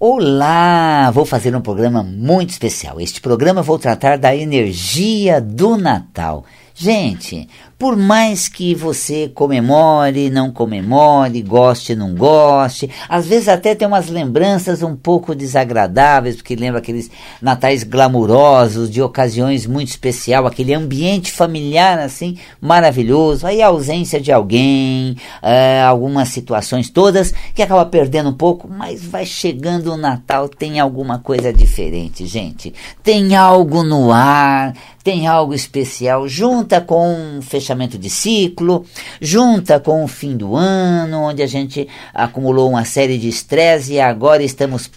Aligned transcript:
Olá! 0.00 1.10
Vou 1.10 1.24
fazer 1.24 1.56
um 1.56 1.60
programa 1.60 2.04
muito 2.04 2.50
especial. 2.50 3.00
Este 3.00 3.20
programa 3.20 3.62
vou 3.62 3.80
tratar 3.80 4.16
da 4.16 4.32
energia 4.32 5.40
do 5.40 5.76
Natal. 5.76 6.44
Gente, 6.72 7.48
por 7.78 7.96
mais 7.96 8.48
que 8.48 8.74
você 8.74 9.30
comemore, 9.32 10.30
não 10.30 10.50
comemore, 10.50 11.40
goste, 11.42 11.94
não 11.94 12.12
goste, 12.12 12.90
às 13.08 13.26
vezes 13.26 13.48
até 13.48 13.72
tem 13.72 13.86
umas 13.86 14.08
lembranças 14.08 14.82
um 14.82 14.96
pouco 14.96 15.32
desagradáveis, 15.32 16.34
porque 16.34 16.56
lembra 16.56 16.80
aqueles 16.80 17.08
natais 17.40 17.84
glamurosos, 17.84 18.90
de 18.90 19.00
ocasiões 19.00 19.64
muito 19.64 19.88
especial, 19.90 20.44
aquele 20.44 20.74
ambiente 20.74 21.30
familiar 21.30 22.00
assim 22.00 22.36
maravilhoso, 22.60 23.46
aí 23.46 23.62
a 23.62 23.68
ausência 23.68 24.20
de 24.20 24.32
alguém, 24.32 25.16
é, 25.40 25.80
algumas 25.82 26.30
situações 26.30 26.90
todas 26.90 27.32
que 27.54 27.62
acaba 27.62 27.86
perdendo 27.86 28.30
um 28.30 28.34
pouco, 28.34 28.66
mas 28.68 29.04
vai 29.04 29.24
chegando 29.24 29.92
o 29.92 29.96
Natal, 29.96 30.48
tem 30.48 30.80
alguma 30.80 31.20
coisa 31.20 31.52
diferente, 31.52 32.26
gente. 32.26 32.74
Tem 33.04 33.36
algo 33.36 33.84
no 33.84 34.10
ar, 34.10 34.74
tem 35.04 35.28
algo 35.28 35.54
especial, 35.54 36.26
junta 36.26 36.80
com 36.80 37.36
um 37.38 37.40
fechamento 37.40 37.67
fechamento 37.68 37.98
de 37.98 38.08
ciclo, 38.08 38.86
junta 39.20 39.78
com 39.78 40.02
o 40.02 40.08
fim 40.08 40.36
do 40.36 40.56
ano, 40.56 41.20
onde 41.20 41.42
a 41.42 41.46
gente 41.46 41.86
acumulou 42.14 42.70
uma 42.70 42.84
série 42.84 43.18
de 43.18 43.28
estresse 43.28 43.92
e 43.94 44.00
agora 44.00 44.42
estamos 44.42 44.90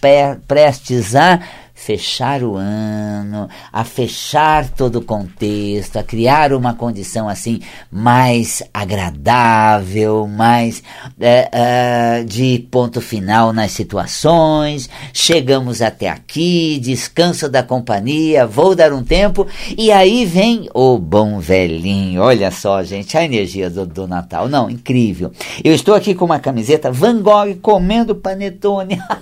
prestes 0.46 1.14
a 1.14 1.38
fechar 1.84 2.44
o 2.44 2.54
ano, 2.54 3.48
a 3.72 3.82
fechar 3.82 4.68
todo 4.68 5.00
o 5.00 5.04
contexto, 5.04 5.98
a 5.98 6.02
criar 6.02 6.52
uma 6.52 6.74
condição 6.74 7.28
assim 7.28 7.60
mais 7.90 8.62
agradável, 8.72 10.28
mais 10.28 10.80
é, 11.20 11.48
é, 11.50 12.24
de 12.24 12.68
ponto 12.70 13.00
final 13.00 13.52
nas 13.52 13.72
situações. 13.72 14.88
Chegamos 15.12 15.82
até 15.82 16.08
aqui, 16.08 16.78
descanso 16.80 17.48
da 17.48 17.64
companhia, 17.64 18.46
vou 18.46 18.76
dar 18.76 18.92
um 18.92 19.02
tempo 19.02 19.44
e 19.76 19.90
aí 19.90 20.24
vem 20.24 20.68
o 20.72 20.96
bom 20.98 21.40
velhinho. 21.40 22.22
Olha 22.22 22.52
só, 22.52 22.80
gente, 22.84 23.18
a 23.18 23.24
energia 23.24 23.68
do, 23.68 23.84
do 23.84 24.06
Natal, 24.06 24.48
não, 24.48 24.70
incrível. 24.70 25.32
Eu 25.64 25.74
estou 25.74 25.96
aqui 25.96 26.14
com 26.14 26.26
uma 26.26 26.38
camiseta 26.38 26.92
Van 26.92 27.20
Gogh 27.20 27.56
comendo 27.60 28.14
panetone. 28.14 28.98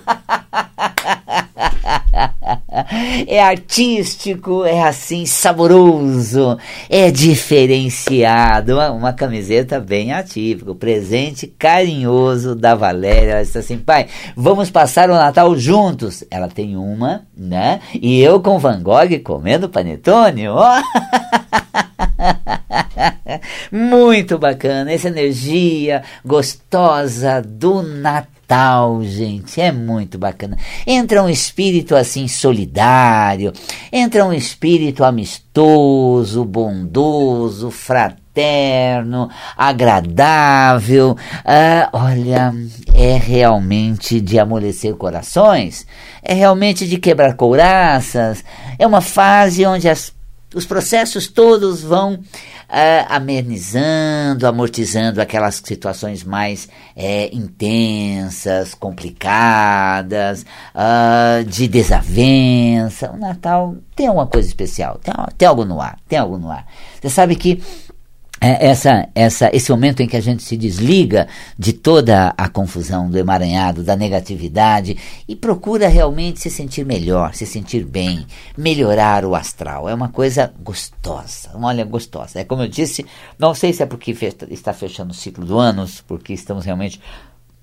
é 3.27 3.41
artístico, 3.41 4.63
é 4.65 4.83
assim, 4.83 5.25
saboroso, 5.25 6.57
é 6.89 7.11
diferenciado. 7.11 8.73
Uma, 8.73 8.91
uma 8.91 9.13
camiseta 9.13 9.79
bem 9.79 10.13
atípica, 10.13 10.73
presente 10.75 11.47
carinhoso 11.47 12.55
da 12.55 12.75
Valéria. 12.75 13.31
Ela 13.31 13.43
disse 13.43 13.57
assim, 13.57 13.77
pai, 13.77 14.07
vamos 14.35 14.69
passar 14.69 15.09
o 15.09 15.15
Natal 15.15 15.55
juntos. 15.57 16.23
Ela 16.29 16.47
tem 16.47 16.75
uma, 16.75 17.23
né? 17.35 17.79
E 17.93 18.21
eu 18.21 18.39
com 18.39 18.59
Van 18.59 18.81
Gogh 18.81 19.19
comendo 19.23 19.69
panetone. 19.69 20.47
Oh! 20.49 20.81
Muito 23.71 24.37
bacana, 24.37 24.91
essa 24.91 25.07
energia 25.07 26.03
gostosa 26.25 27.41
do 27.41 27.81
Natal 27.81 28.40
Natal, 28.51 29.01
gente, 29.01 29.61
é 29.61 29.71
muito 29.71 30.17
bacana. 30.17 30.57
Entra 30.85 31.23
um 31.23 31.29
espírito 31.29 31.95
assim 31.95 32.27
solidário, 32.27 33.53
entra 33.89 34.25
um 34.25 34.33
espírito 34.33 35.05
amistoso, 35.05 36.43
bondoso, 36.43 37.71
fraterno, 37.71 39.29
agradável. 39.55 41.15
Ah, 41.45 41.87
olha, 41.93 42.53
é 42.93 43.15
realmente 43.17 44.19
de 44.19 44.37
amolecer 44.37 44.95
corações, 44.95 45.87
é 46.21 46.33
realmente 46.33 46.85
de 46.85 46.97
quebrar 46.97 47.35
couraças. 47.35 48.43
É 48.77 48.85
uma 48.85 48.99
fase 48.99 49.65
onde 49.65 49.87
as, 49.87 50.13
os 50.53 50.65
processos 50.65 51.27
todos 51.27 51.81
vão 51.81 52.13
uh, 52.13 53.05
amenizando, 53.07 54.45
amortizando 54.45 55.21
aquelas 55.21 55.61
situações 55.63 56.23
mais 56.23 56.67
é, 56.95 57.33
intensas, 57.33 58.73
complicadas, 58.73 60.45
uh, 60.75 61.43
de 61.45 61.67
desavença. 61.67 63.11
O 63.11 63.17
Natal 63.17 63.75
tem 63.95 64.09
uma 64.09 64.27
coisa 64.27 64.47
especial, 64.47 64.99
tem, 65.01 65.13
tem 65.37 65.47
algo 65.47 65.63
no 65.63 65.79
ar, 65.79 65.97
tem 66.07 66.19
algo 66.19 66.37
no 66.37 66.51
ar. 66.51 66.65
Você 67.01 67.09
sabe 67.09 67.35
que 67.35 67.61
essa, 68.41 69.07
essa, 69.13 69.51
esse 69.53 69.69
momento 69.69 70.01
em 70.01 70.07
que 70.07 70.17
a 70.17 70.21
gente 70.21 70.41
se 70.41 70.57
desliga 70.57 71.27
de 71.57 71.73
toda 71.73 72.33
a 72.35 72.49
confusão, 72.49 73.07
do 73.07 73.19
emaranhado, 73.19 73.83
da 73.83 73.95
negatividade 73.95 74.97
e 75.27 75.35
procura 75.35 75.87
realmente 75.87 76.39
se 76.39 76.49
sentir 76.49 76.83
melhor, 76.83 77.35
se 77.35 77.45
sentir 77.45 77.85
bem, 77.85 78.25
melhorar 78.57 79.23
o 79.25 79.35
astral. 79.35 79.87
É 79.87 79.93
uma 79.93 80.09
coisa 80.09 80.51
gostosa, 80.59 81.51
olha, 81.53 81.85
gostosa. 81.85 82.39
É 82.39 82.43
como 82.43 82.63
eu 82.63 82.67
disse, 82.67 83.05
não 83.37 83.53
sei 83.53 83.73
se 83.73 83.83
é 83.83 83.85
porque 83.85 84.11
está 84.49 84.73
fechando 84.73 85.11
o 85.11 85.15
ciclo 85.15 85.45
do 85.45 85.59
ano, 85.59 85.85
porque 86.07 86.33
estamos 86.33 86.65
realmente 86.65 86.99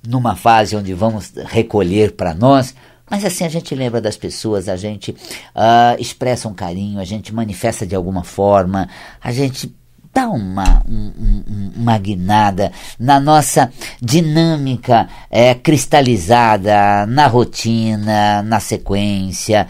numa 0.07 0.37
fase 0.37 0.77
onde 0.77 0.95
vamos 0.95 1.33
recolher 1.47 2.13
para 2.13 2.33
nós, 2.33 2.73
mas 3.11 3.25
assim 3.25 3.45
a 3.45 3.49
gente 3.49 3.75
lembra 3.75 4.01
das 4.01 4.17
pessoas, 4.17 4.69
a 4.69 4.77
gente 4.77 5.11
uh, 5.11 5.99
expressa 5.99 6.47
um 6.47 6.55
carinho, 6.55 7.01
a 7.01 7.05
gente 7.05 7.35
manifesta 7.35 7.85
de 7.85 7.97
alguma 7.97 8.23
forma, 8.23 8.89
a 9.21 9.33
gente 9.33 9.75
dá 10.13 10.29
uma, 10.29 10.83
um, 10.89 11.73
uma 11.77 11.99
guinada 11.99 12.73
na 12.99 13.21
nossa 13.21 13.73
dinâmica 14.01 15.09
é, 15.31 15.55
cristalizada, 15.55 17.07
na 17.07 17.27
rotina, 17.27 18.43
na 18.43 18.61
sequência. 18.61 19.67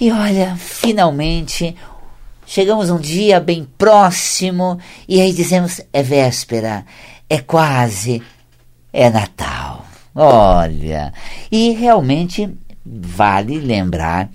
E 0.00 0.10
olha, 0.10 0.56
finalmente 0.56 1.76
chegamos 2.46 2.90
um 2.90 2.98
dia 2.98 3.40
bem 3.40 3.66
próximo 3.78 4.78
e 5.08 5.20
aí 5.20 5.32
dizemos: 5.32 5.80
é 5.92 6.02
véspera, 6.02 6.84
é 7.28 7.38
quase, 7.38 8.22
é 8.92 9.10
Natal. 9.10 9.86
Olha, 10.14 11.12
e 11.50 11.70
realmente 11.70 12.50
vale 12.84 13.58
lembrar 13.58 14.28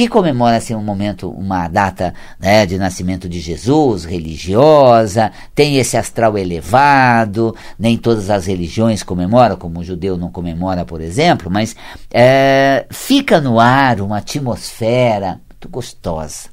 que 0.00 0.08
comemora-se 0.08 0.74
um 0.74 0.82
momento, 0.82 1.28
uma 1.28 1.68
data 1.68 2.14
né, 2.38 2.64
de 2.64 2.78
nascimento 2.78 3.28
de 3.28 3.38
Jesus, 3.38 4.06
religiosa, 4.06 5.30
tem 5.54 5.76
esse 5.76 5.94
astral 5.94 6.38
elevado, 6.38 7.54
nem 7.78 7.98
todas 7.98 8.30
as 8.30 8.46
religiões 8.46 9.02
comemoram, 9.02 9.56
como 9.56 9.80
o 9.80 9.84
judeu 9.84 10.16
não 10.16 10.30
comemora, 10.30 10.86
por 10.86 11.02
exemplo, 11.02 11.50
mas 11.50 11.76
é, 12.10 12.86
fica 12.90 13.42
no 13.42 13.60
ar 13.60 14.00
uma 14.00 14.16
atmosfera 14.16 15.38
muito 15.50 15.68
gostosa 15.68 16.48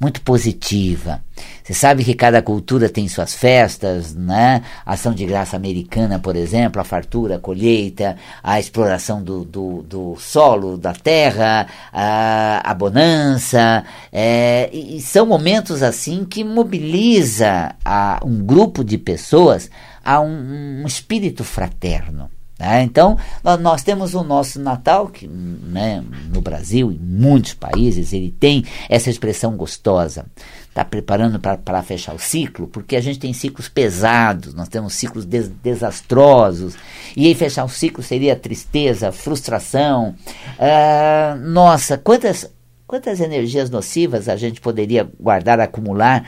muito 0.00 0.20
positiva. 0.22 1.22
Você 1.62 1.74
sabe 1.74 2.04
que 2.04 2.14
cada 2.14 2.40
cultura 2.40 2.88
tem 2.88 3.08
suas 3.08 3.34
festas, 3.34 4.14
né? 4.14 4.62
A 4.86 4.94
ação 4.94 5.12
de 5.12 5.26
graça 5.26 5.56
americana, 5.56 6.18
por 6.18 6.36
exemplo, 6.36 6.80
a 6.80 6.84
fartura, 6.84 7.36
a 7.36 7.40
colheita, 7.40 8.16
a 8.42 8.60
exploração 8.60 9.22
do, 9.22 9.44
do, 9.44 9.82
do 9.82 10.16
solo, 10.16 10.78
da 10.78 10.92
terra, 10.92 11.66
a, 11.92 12.70
a 12.70 12.74
bonança. 12.74 13.84
É, 14.12 14.70
e 14.72 15.00
são 15.00 15.26
momentos 15.26 15.82
assim 15.82 16.24
que 16.24 16.44
mobiliza 16.44 17.74
a, 17.84 18.20
um 18.24 18.38
grupo 18.38 18.84
de 18.84 18.98
pessoas 18.98 19.70
a 20.04 20.20
um, 20.20 20.82
um 20.82 20.86
espírito 20.86 21.42
fraterno. 21.44 22.30
Né? 22.58 22.82
Então, 22.82 23.16
nós 23.60 23.82
temos 23.82 24.14
o 24.14 24.24
nosso 24.24 24.60
Natal, 24.60 25.06
que 25.08 25.28
né, 25.28 26.02
no 26.34 26.40
Brasil, 26.40 26.90
em 26.90 26.98
muitos 26.98 27.54
países, 27.54 28.12
ele 28.12 28.34
tem 28.38 28.64
essa 28.88 29.08
expressão 29.08 29.56
gostosa. 29.56 30.26
Está 30.68 30.84
preparando 30.84 31.40
para 31.40 31.82
fechar 31.82 32.14
o 32.14 32.18
ciclo, 32.18 32.66
porque 32.68 32.96
a 32.96 33.00
gente 33.00 33.18
tem 33.18 33.32
ciclos 33.32 33.68
pesados, 33.68 34.54
nós 34.54 34.68
temos 34.68 34.94
ciclos 34.94 35.24
des 35.24 35.48
desastrosos. 35.48 36.76
E 37.16 37.26
aí 37.26 37.34
fechar 37.34 37.64
o 37.64 37.68
ciclo 37.68 38.02
seria 38.02 38.36
tristeza, 38.36 39.12
frustração. 39.12 40.14
Uh, 40.58 41.36
nossa, 41.38 41.96
quantas, 41.98 42.48
quantas 42.86 43.20
energias 43.20 43.70
nocivas 43.70 44.28
a 44.28 44.36
gente 44.36 44.60
poderia 44.60 45.08
guardar, 45.18 45.58
acumular 45.58 46.24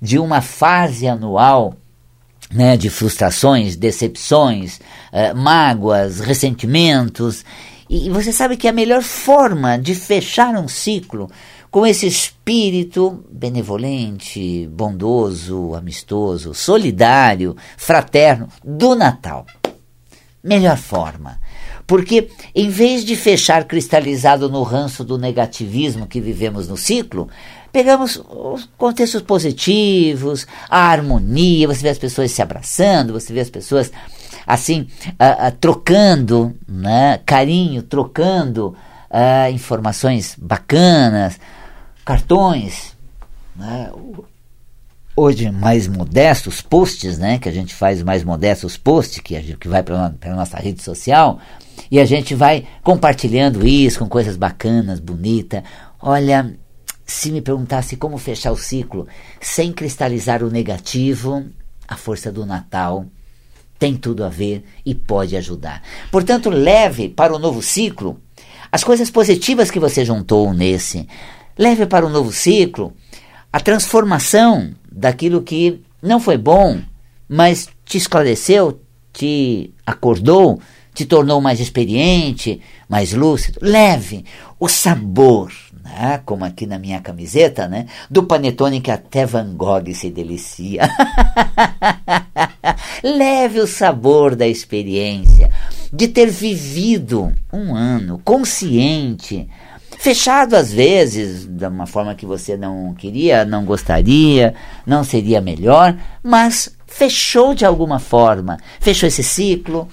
de 0.00 0.18
uma 0.18 0.40
fase 0.40 1.06
anual 1.06 1.74
né, 2.52 2.76
de 2.76 2.90
frustrações, 2.90 3.76
decepções, 3.76 4.78
uh, 5.12 5.36
mágoas, 5.36 6.20
ressentimentos. 6.20 7.44
E 7.88 8.08
você 8.10 8.32
sabe 8.32 8.56
que 8.56 8.68
a 8.68 8.72
melhor 8.72 9.02
forma 9.02 9.76
de 9.76 9.94
fechar 9.94 10.54
um 10.54 10.68
ciclo 10.68 11.30
com 11.70 11.86
esse 11.86 12.06
espírito 12.06 13.24
benevolente, 13.30 14.68
bondoso, 14.72 15.74
amistoso, 15.74 16.52
solidário, 16.52 17.56
fraterno 17.76 18.48
do 18.64 18.94
Natal. 18.94 19.46
Melhor 20.42 20.76
forma. 20.76 21.38
Porque, 21.90 22.28
em 22.54 22.68
vez 22.68 23.04
de 23.04 23.16
fechar 23.16 23.64
cristalizado 23.64 24.48
no 24.48 24.62
ranço 24.62 25.02
do 25.02 25.18
negativismo 25.18 26.06
que 26.06 26.20
vivemos 26.20 26.68
no 26.68 26.76
ciclo, 26.76 27.28
Pegamos 27.72 28.20
os 28.28 28.68
contextos 28.76 29.22
positivos, 29.22 30.44
a 30.68 30.90
harmonia, 30.90 31.68
você 31.68 31.82
vê 31.82 31.88
as 31.88 31.98
pessoas 31.98 32.32
se 32.32 32.42
abraçando, 32.42 33.12
você 33.12 33.32
vê 33.32 33.38
as 33.40 33.50
pessoas 33.50 33.92
assim, 34.44 34.88
uh, 35.06 35.48
uh, 35.48 35.56
trocando 35.60 36.52
né, 36.68 37.20
carinho, 37.24 37.82
trocando 37.84 38.74
uh, 39.08 39.52
informações 39.52 40.36
bacanas, 40.36 41.38
cartões, 42.04 42.96
né? 43.54 43.90
Hoje 45.20 45.50
mais 45.50 45.86
modestos 45.86 46.62
posts, 46.62 47.18
né, 47.18 47.38
que 47.38 47.48
a 47.48 47.52
gente 47.52 47.74
faz 47.74 48.02
mais 48.02 48.24
modestos 48.24 48.76
posts 48.76 49.20
que 49.20 49.36
a 49.36 49.40
gente 49.40 49.58
que 49.58 49.68
vai 49.68 49.82
para 49.82 50.14
a 50.22 50.34
nossa 50.34 50.56
rede 50.56 50.82
social 50.82 51.38
e 51.90 52.00
a 52.00 52.04
gente 52.04 52.34
vai 52.34 52.66
compartilhando 52.82 53.66
isso 53.66 53.98
com 53.98 54.08
coisas 54.08 54.36
bacanas, 54.36 54.98
bonitas. 54.98 55.62
Olha, 56.00 56.56
se 57.04 57.30
me 57.30 57.42
perguntasse 57.42 57.96
como 57.96 58.16
fechar 58.16 58.52
o 58.52 58.56
ciclo 58.56 59.06
sem 59.40 59.72
cristalizar 59.72 60.42
o 60.42 60.50
negativo, 60.50 61.44
a 61.86 61.96
força 61.96 62.32
do 62.32 62.46
Natal 62.46 63.04
tem 63.78 63.96
tudo 63.96 64.24
a 64.24 64.28
ver 64.28 64.64
e 64.84 64.94
pode 64.94 65.36
ajudar. 65.36 65.82
Portanto, 66.10 66.50
leve 66.50 67.08
para 67.08 67.34
o 67.34 67.38
novo 67.38 67.62
ciclo 67.62 68.20
as 68.72 68.84
coisas 68.84 69.10
positivas 69.10 69.70
que 69.70 69.80
você 69.80 70.04
juntou 70.04 70.54
nesse. 70.54 71.06
Leve 71.58 71.86
para 71.86 72.06
o 72.06 72.10
novo 72.10 72.32
ciclo 72.32 72.92
a 73.52 73.58
transformação 73.58 74.72
daquilo 74.90 75.42
que 75.42 75.80
não 76.02 76.18
foi 76.18 76.36
bom, 76.36 76.80
mas 77.28 77.68
te 77.84 77.98
esclareceu, 77.98 78.80
te 79.12 79.72
acordou, 79.86 80.60
te 80.94 81.04
tornou 81.04 81.40
mais 81.40 81.60
experiente, 81.60 82.60
mais 82.88 83.12
lúcido. 83.12 83.60
Leve 83.62 84.24
o 84.58 84.68
sabor, 84.68 85.52
né? 85.84 86.20
como 86.24 86.44
aqui 86.44 86.66
na 86.66 86.78
minha 86.78 87.00
camiseta, 87.00 87.68
né? 87.68 87.86
do 88.10 88.24
panetone 88.24 88.80
que 88.80 88.90
até 88.90 89.24
Van 89.24 89.54
Gogh 89.54 89.94
se 89.94 90.10
delicia. 90.10 90.88
Leve 93.02 93.60
o 93.60 93.66
sabor 93.66 94.36
da 94.36 94.46
experiência, 94.46 95.50
de 95.92 96.08
ter 96.08 96.30
vivido 96.30 97.32
um 97.52 97.74
ano 97.74 98.20
consciente, 98.24 99.48
fechado 100.00 100.56
às 100.56 100.72
vezes, 100.72 101.46
de 101.46 101.66
uma 101.66 101.86
forma 101.86 102.14
que 102.14 102.24
você 102.24 102.56
não 102.56 102.94
queria, 102.94 103.44
não 103.44 103.66
gostaria, 103.66 104.54
não 104.86 105.04
seria 105.04 105.42
melhor, 105.42 105.94
mas 106.22 106.74
fechou 106.86 107.54
de 107.54 107.66
alguma 107.66 107.98
forma, 107.98 108.58
fechou 108.80 109.06
esse 109.06 109.22
ciclo, 109.22 109.86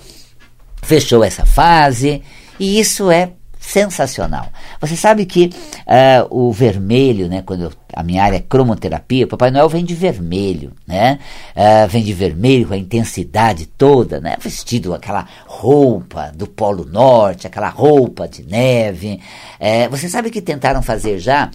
fechou 0.82 1.26
essa 1.26 1.46
fase, 1.46 2.22
e 2.58 2.80
isso 2.80 3.12
é 3.12 3.34
sensacional. 3.68 4.48
Você 4.80 4.96
sabe 4.96 5.26
que 5.26 5.52
uh, 5.86 6.28
o 6.30 6.54
vermelho, 6.54 7.28
né, 7.28 7.44
quando 7.46 7.64
eu, 7.64 7.72
a 7.94 8.02
minha 8.02 8.24
área 8.24 8.38
é 8.38 8.40
cromoterapia, 8.40 9.26
o 9.26 9.28
Papai 9.28 9.52
Noel 9.52 9.68
vem 9.68 9.84
de 9.84 9.94
vermelho, 9.94 10.72
né? 10.88 11.20
Uh, 11.54 11.88
vem 11.90 12.02
de 12.02 12.14
vermelho 12.14 12.66
com 12.66 12.74
a 12.74 12.78
intensidade 12.78 13.66
toda, 13.66 14.22
né? 14.22 14.38
Vestido 14.40 14.94
aquela 14.94 15.28
roupa 15.46 16.32
do 16.34 16.48
Polo 16.48 16.86
Norte, 16.86 17.46
aquela 17.46 17.68
roupa 17.68 18.26
de 18.26 18.44
neve. 18.44 19.20
Uh, 19.60 19.90
você 19.90 20.08
sabe 20.08 20.30
que 20.30 20.42
tentaram 20.42 20.82
fazer 20.82 21.20
já 21.20 21.52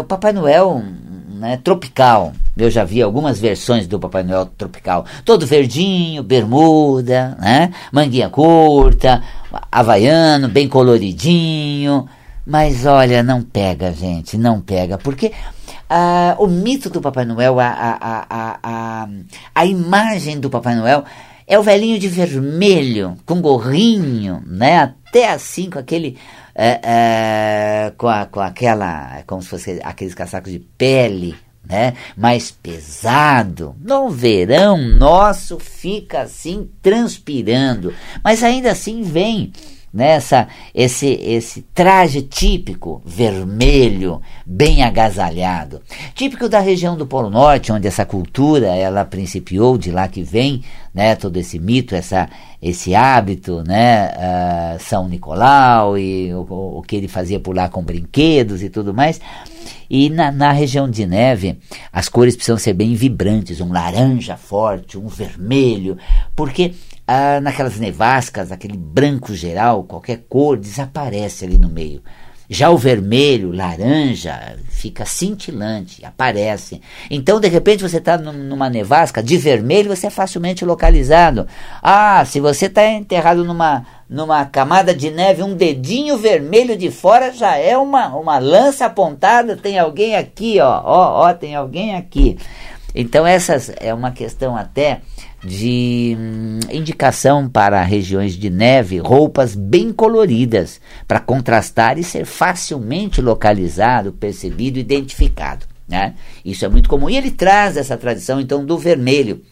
o 0.00 0.04
Papai 0.04 0.32
Noel 0.32 0.82
né, 1.40 1.56
tropical. 1.56 2.32
Eu 2.56 2.70
já 2.70 2.84
vi 2.84 3.00
algumas 3.00 3.40
versões 3.40 3.86
do 3.86 3.98
Papai 3.98 4.22
Noel 4.22 4.46
tropical. 4.46 5.06
Todo 5.24 5.46
verdinho, 5.46 6.22
bermuda, 6.22 7.36
né, 7.40 7.72
manguinha 7.90 8.28
curta, 8.28 9.22
havaiano, 9.72 10.48
bem 10.48 10.68
coloridinho. 10.68 12.06
Mas 12.46 12.84
olha, 12.84 13.22
não 13.22 13.42
pega, 13.42 13.92
gente, 13.92 14.36
não 14.36 14.60
pega. 14.60 14.98
Porque 14.98 15.32
ah, 15.88 16.36
o 16.38 16.46
mito 16.46 16.90
do 16.90 17.00
Papai 17.00 17.24
Noel, 17.24 17.58
a, 17.58 17.66
a, 17.68 18.26
a, 18.28 18.58
a, 18.62 19.08
a 19.54 19.66
imagem 19.66 20.38
do 20.38 20.50
Papai 20.50 20.74
Noel 20.74 21.04
é 21.46 21.58
o 21.58 21.62
velhinho 21.62 21.98
de 21.98 22.06
vermelho, 22.06 23.16
com 23.26 23.40
gorrinho, 23.40 24.42
né? 24.46 24.78
Até 24.78 25.30
assim, 25.30 25.68
com 25.68 25.78
aquele 25.78 26.16
é, 26.62 26.80
é, 26.84 27.92
com, 27.96 28.06
a, 28.06 28.26
com 28.26 28.38
aquela, 28.38 29.22
como 29.26 29.40
se 29.40 29.48
fosse 29.48 29.80
aqueles 29.82 30.14
casacos 30.14 30.52
de 30.52 30.58
pele, 30.58 31.34
né? 31.66 31.94
Mais 32.14 32.50
pesado. 32.50 33.74
No 33.80 34.10
verão 34.10 34.76
nosso 34.76 35.58
fica 35.58 36.20
assim 36.20 36.68
transpirando, 36.82 37.94
mas 38.22 38.44
ainda 38.44 38.72
assim 38.72 39.00
vem 39.00 39.54
nessa 39.92 40.46
esse 40.74 41.06
esse 41.06 41.62
traje 41.74 42.22
típico 42.22 43.02
vermelho, 43.04 44.20
bem 44.46 44.82
agasalhado, 44.82 45.80
típico 46.14 46.48
da 46.48 46.60
região 46.60 46.96
do 46.96 47.06
Polo 47.06 47.28
Norte, 47.28 47.72
onde 47.72 47.88
essa 47.88 48.04
cultura 48.04 48.68
ela 48.68 49.04
principiou, 49.04 49.76
de 49.76 49.90
lá 49.90 50.06
que 50.06 50.22
vem, 50.22 50.62
né, 50.94 51.14
todo 51.14 51.36
esse 51.36 51.58
mito, 51.58 51.94
essa 51.94 52.28
esse 52.62 52.94
hábito, 52.94 53.64
né, 53.66 54.10
uh, 54.10 54.80
São 54.80 55.08
Nicolau 55.08 55.96
e 55.96 56.32
o, 56.34 56.78
o, 56.78 56.82
que 56.82 56.94
ele 56.94 57.08
fazia 57.08 57.40
por 57.40 57.56
lá 57.56 57.70
com 57.70 57.82
brinquedos 57.82 58.62
e 58.62 58.68
tudo 58.68 58.92
mais. 58.92 59.18
E 59.88 60.10
na, 60.10 60.30
na 60.30 60.52
região 60.52 60.88
de 60.88 61.06
neve, 61.06 61.58
as 61.90 62.08
cores 62.08 62.36
precisam 62.36 62.58
ser 62.58 62.74
bem 62.74 62.94
vibrantes, 62.94 63.62
um 63.62 63.72
laranja 63.72 64.36
forte, 64.36 64.98
um 64.98 65.08
vermelho, 65.08 65.96
porque 66.36 66.74
ah, 67.12 67.40
naquelas 67.40 67.76
nevascas, 67.76 68.52
aquele 68.52 68.76
branco 68.76 69.34
geral, 69.34 69.82
qualquer 69.82 70.18
cor 70.28 70.56
desaparece 70.56 71.44
ali 71.44 71.58
no 71.58 71.68
meio. 71.68 72.00
Já 72.48 72.70
o 72.70 72.78
vermelho, 72.78 73.50
laranja, 73.50 74.56
fica 74.68 75.04
cintilante, 75.04 76.04
aparece. 76.04 76.80
Então, 77.10 77.40
de 77.40 77.48
repente, 77.48 77.82
você 77.82 77.96
está 77.96 78.16
numa 78.16 78.70
nevasca 78.70 79.20
de 79.20 79.36
vermelho, 79.36 79.94
você 79.94 80.06
é 80.06 80.10
facilmente 80.10 80.64
localizado. 80.64 81.48
Ah, 81.82 82.24
se 82.24 82.38
você 82.38 82.66
está 82.66 82.86
enterrado 82.86 83.44
numa, 83.44 83.84
numa 84.08 84.44
camada 84.44 84.94
de 84.94 85.10
neve, 85.10 85.42
um 85.42 85.56
dedinho 85.56 86.16
vermelho 86.16 86.76
de 86.76 86.92
fora 86.92 87.32
já 87.32 87.56
é 87.56 87.76
uma, 87.76 88.14
uma 88.14 88.38
lança 88.38 88.86
apontada. 88.86 89.56
Tem 89.56 89.80
alguém 89.80 90.14
aqui, 90.14 90.60
ó, 90.60 90.80
ó, 90.84 91.26
ó, 91.28 91.34
tem 91.34 91.56
alguém 91.56 91.96
aqui. 91.96 92.38
Então, 92.94 93.26
essa 93.26 93.54
é 93.80 93.92
uma 93.92 94.12
questão 94.12 94.56
até 94.56 95.00
de 95.42 96.16
hum, 96.18 96.58
indicação 96.70 97.48
para 97.48 97.82
regiões 97.82 98.34
de 98.34 98.50
neve, 98.50 98.98
roupas 98.98 99.54
bem 99.54 99.92
coloridas, 99.92 100.80
para 101.08 101.20
contrastar 101.20 101.98
e 101.98 102.04
ser 102.04 102.24
facilmente 102.24 103.22
localizado, 103.22 104.12
percebido, 104.12 104.78
identificado. 104.78 105.66
Né? 105.88 106.14
Isso 106.44 106.64
é 106.64 106.68
muito 106.68 106.88
comum. 106.88 107.10
E 107.10 107.16
ele 107.16 107.30
traz 107.30 107.76
essa 107.76 107.96
tradição, 107.96 108.40
então, 108.40 108.64
do 108.64 108.78
vermelho, 108.78 109.42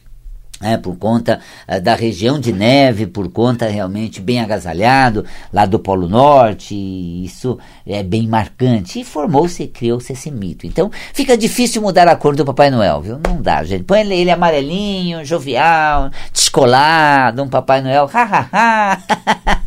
é, 0.61 0.77
por 0.77 0.97
conta 0.97 1.41
uh, 1.69 1.81
da 1.81 1.95
região 1.95 2.39
de 2.39 2.53
neve, 2.53 3.07
por 3.07 3.31
conta 3.31 3.69
realmente 3.69 4.21
bem 4.21 4.41
agasalhado, 4.41 5.25
lá 5.53 5.65
do 5.65 5.79
Polo 5.79 6.09
Norte, 6.09 6.75
isso 6.75 7.59
é 7.87 8.03
bem 8.03 8.27
marcante. 8.27 9.01
E 9.01 9.05
formou-se, 9.05 9.67
criou-se 9.69 10.13
esse 10.13 10.31
mito. 10.31 10.67
Então 10.67 10.91
fica 11.13 11.37
difícil 11.37 11.81
mudar 11.81 12.09
a 12.09 12.17
cor 12.17 12.35
do 12.35 12.45
Papai 12.45 12.71
Noel, 12.71 13.01
viu? 13.01 13.21
Não 13.25 13.41
dá, 13.41 13.63
gente. 13.63 13.85
Põe 13.85 14.01
ele, 14.01 14.15
ele 14.15 14.31
amarelinho, 14.31 15.25
jovial, 15.25 16.11
descolado, 16.33 17.43
um 17.43 17.49
Papai 17.49 17.81
Noel, 17.81 18.11
ha. 18.13 18.99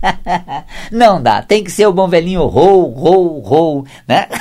Não 0.91 1.21
dá, 1.21 1.41
tem 1.41 1.63
que 1.63 1.71
ser 1.71 1.85
o 1.85 1.93
bom 1.93 2.07
velhinho 2.07 2.45
rou, 2.47 2.89
rou, 2.91 3.39
rou, 3.39 3.85
né? 4.07 4.27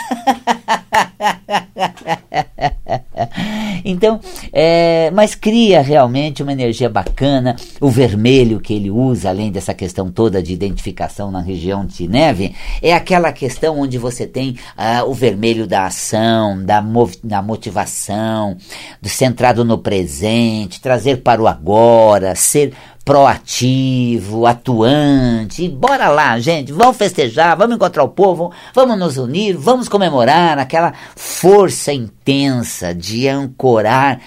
então, 3.85 4.21
é, 4.52 5.11
mas 5.12 5.35
cria 5.35 5.80
realmente 5.80 6.42
uma 6.42 6.52
energia 6.52 6.88
bacana. 6.88 7.57
O 7.80 7.88
vermelho 7.88 8.61
que 8.61 8.75
ele 8.75 8.90
usa, 8.90 9.28
além 9.28 9.50
dessa 9.50 9.75
questão 9.75 10.11
toda 10.11 10.42
de 10.42 10.52
identificação 10.52 11.30
na 11.30 11.40
região 11.40 11.85
de 11.85 12.07
neve, 12.09 12.54
é 12.83 12.92
aquela 12.92 13.33
questão 13.33 13.80
onde 13.80 13.99
você 13.99 14.26
tem 14.26 14.57
ah, 14.76 15.04
o 15.04 15.14
vermelho 15.14 15.66
da 15.66 15.87
ação, 15.87 16.62
da, 16.64 16.85
da 17.23 17.42
motivação, 17.42 18.57
do 19.00 19.09
centrado 19.09 19.64
no 19.64 19.78
presente, 19.78 20.80
trazer 20.80 21.19
para 21.19 21.42
o 21.42 21.47
agora, 21.47 22.35
ser 22.35 22.73
proativo, 23.04 24.47
atuante. 24.47 25.69
Bora 25.69 26.09
lá, 26.09 26.38
gente, 26.38 26.73
vamos 26.73 26.97
festejar, 26.97 27.57
vamos 27.57 27.76
encontrar 27.76 28.04
o 28.04 28.09
povo, 28.09 28.52
vamos 28.75 28.99
nos 28.99 29.16
unir, 29.16 29.57
vamos 29.57 29.88
comemorar 29.88 30.59
aquela 30.59 30.92
força 31.16 31.92
intensa 31.92 32.95
de 32.95 33.28
ancorar 33.28 34.21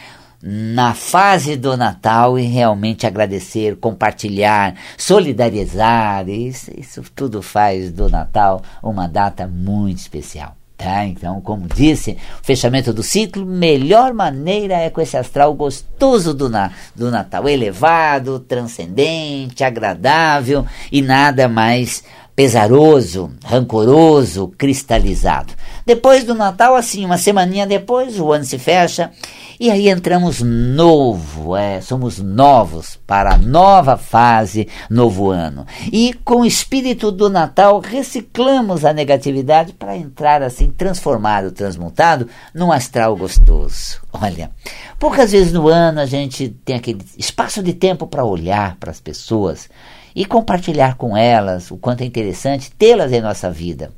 na 0.45 0.93
fase 0.93 1.55
do 1.55 1.77
Natal 1.77 2.37
e 2.37 2.43
realmente 2.43 3.07
agradecer, 3.07 3.77
compartilhar, 3.77 4.75
solidarizar. 4.97 6.27
Isso, 6.27 6.69
isso 6.77 7.01
tudo 7.15 7.41
faz 7.41 7.91
do 7.91 8.09
Natal 8.09 8.61
uma 8.81 9.07
data 9.07 9.47
muito 9.47 9.99
especial. 9.99 10.57
Tá? 10.83 11.05
Então, 11.05 11.39
como 11.39 11.65
disse, 11.65 12.17
fechamento 12.41 12.91
do 12.91 13.01
ciclo, 13.01 13.45
melhor 13.45 14.13
maneira 14.13 14.75
é 14.75 14.89
com 14.89 14.99
esse 14.99 15.15
astral 15.15 15.53
gostoso 15.53 16.33
do, 16.33 16.49
na, 16.49 16.71
do 16.93 17.09
Natal, 17.09 17.47
elevado, 17.47 18.37
transcendente, 18.37 19.63
agradável 19.63 20.65
e 20.91 21.01
nada 21.01 21.47
mais 21.47 22.03
pesaroso, 22.35 23.31
rancoroso, 23.43 24.51
cristalizado. 24.57 25.53
Depois 25.85 26.23
do 26.23 26.33
Natal, 26.33 26.75
assim, 26.75 27.05
uma 27.05 27.17
semaninha 27.17 27.67
depois, 27.67 28.19
o 28.19 28.31
ano 28.31 28.45
se 28.45 28.57
fecha 28.57 29.11
e 29.59 29.69
aí 29.69 29.87
entramos 29.87 30.41
novo, 30.41 31.55
é, 31.55 31.79
somos 31.79 32.19
novos 32.19 32.99
para 33.05 33.35
a 33.35 33.37
nova 33.37 33.97
fase, 33.97 34.67
novo 34.89 35.29
ano. 35.29 35.65
E 35.91 36.13
com 36.25 36.41
o 36.41 36.45
espírito 36.45 37.11
do 37.11 37.29
Natal, 37.29 37.79
reciclamos 37.79 38.83
a 38.83 38.91
negatividade 38.91 39.73
para 39.73 39.95
entrar 39.95 40.41
assim, 40.41 40.71
transformado, 40.71 41.51
transmutado, 41.51 42.27
num 42.53 42.71
astral 42.71 43.15
gostoso. 43.15 44.01
Olha, 44.11 44.51
poucas 44.97 45.31
vezes 45.31 45.53
no 45.53 45.67
ano 45.67 45.99
a 45.99 46.05
gente 46.05 46.49
tem 46.65 46.75
aquele 46.75 47.01
espaço 47.17 47.61
de 47.61 47.73
tempo 47.73 48.07
para 48.07 48.25
olhar 48.25 48.75
para 48.77 48.91
as 48.91 48.99
pessoas 48.99 49.69
e 50.15 50.25
compartilhar 50.25 50.95
com 50.95 51.15
elas 51.15 51.71
o 51.71 51.77
quanto 51.77 52.01
é 52.01 52.05
interessante 52.05 52.71
tê-las 52.71 53.11
em 53.11 53.21
nossa 53.21 53.49
vida. 53.49 53.91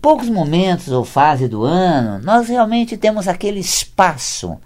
Poucos 0.00 0.28
momentos 0.28 0.88
ou 0.88 1.04
fase 1.04 1.48
do 1.48 1.64
ano, 1.64 2.22
nós 2.22 2.48
realmente 2.48 2.96
temos 2.96 3.26
aquele 3.26 3.60
espaço 3.60 4.58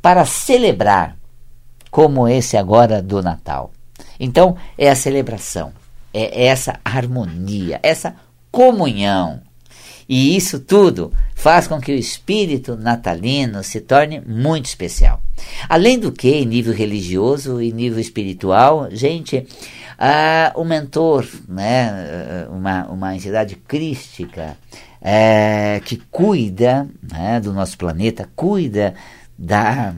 para 0.00 0.24
celebrar, 0.24 1.16
como 1.90 2.28
esse 2.28 2.56
agora 2.56 3.02
do 3.02 3.20
Natal. 3.22 3.72
Então, 4.20 4.56
é 4.78 4.88
a 4.88 4.94
celebração, 4.94 5.72
é 6.14 6.46
essa 6.46 6.78
harmonia, 6.84 7.80
essa 7.82 8.14
comunhão. 8.50 9.42
E 10.08 10.36
isso 10.36 10.60
tudo 10.60 11.12
faz 11.34 11.66
com 11.66 11.80
que 11.80 11.92
o 11.92 11.98
espírito 11.98 12.76
natalino 12.76 13.62
se 13.64 13.80
torne 13.80 14.20
muito 14.20 14.66
especial. 14.66 15.20
Além 15.68 15.98
do 15.98 16.12
que, 16.12 16.30
em 16.30 16.46
nível 16.46 16.72
religioso 16.72 17.60
e 17.60 17.72
nível 17.72 17.98
espiritual, 17.98 18.88
gente, 18.90 19.46
ah, 19.98 20.52
o 20.54 20.64
mentor, 20.64 21.26
né, 21.48 22.46
uma, 22.50 22.86
uma 22.86 23.14
entidade 23.14 23.56
crística 23.56 24.56
é, 25.00 25.80
que 25.84 25.96
cuida 26.10 26.88
né, 27.02 27.40
do 27.40 27.52
nosso 27.52 27.78
planeta, 27.78 28.28
cuida 28.36 28.94
da, 29.38 29.94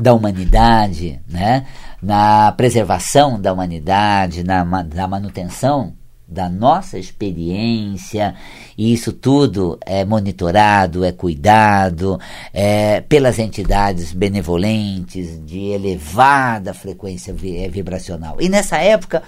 da 0.00 0.14
humanidade, 0.14 1.20
né, 1.28 1.66
na 2.02 2.50
preservação 2.52 3.40
da 3.40 3.52
humanidade, 3.52 4.42
na, 4.42 4.64
na 4.64 5.08
manutenção 5.08 5.92
da 6.34 6.48
nossa 6.50 6.98
experiência, 6.98 8.34
e 8.76 8.92
isso 8.92 9.12
tudo 9.12 9.78
é 9.86 10.04
monitorado, 10.04 11.04
é 11.04 11.12
cuidado 11.12 12.18
é, 12.52 13.00
pelas 13.02 13.38
entidades 13.38 14.12
benevolentes 14.12 15.40
de 15.46 15.60
elevada 15.60 16.74
frequência 16.74 17.30
é, 17.30 17.68
vibracional. 17.68 18.36
E 18.40 18.48
nessa 18.48 18.78
época, 18.78 19.22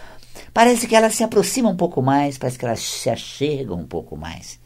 parece 0.52 0.88
que 0.88 0.96
elas 0.96 1.14
se 1.14 1.22
aproximam 1.22 1.72
um 1.72 1.76
pouco 1.76 2.02
mais, 2.02 2.36
parece 2.36 2.58
que 2.58 2.64
elas 2.64 2.80
se 2.80 3.08
achegam 3.08 3.78
um 3.78 3.86
pouco 3.86 4.16
mais. 4.16 4.58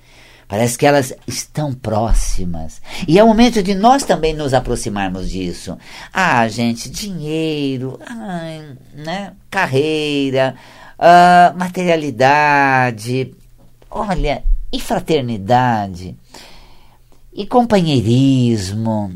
Parece 0.51 0.77
que 0.77 0.85
elas 0.85 1.15
estão 1.29 1.73
próximas. 1.73 2.83
E 3.07 3.21
é 3.21 3.23
o 3.23 3.29
momento 3.29 3.63
de 3.63 3.73
nós 3.73 4.03
também 4.03 4.35
nos 4.35 4.53
aproximarmos 4.53 5.31
disso. 5.31 5.79
Ah, 6.13 6.49
gente, 6.49 6.91
dinheiro, 6.91 8.01
ah, 8.05 8.61
né? 8.93 9.33
carreira, 9.49 10.57
uh, 11.01 11.59
materialidade, 11.59 13.35
olha, 13.91 14.45
e 14.71 14.79
fraternidade, 14.79 16.17
e 17.33 17.47
companheirismo, 17.47 19.13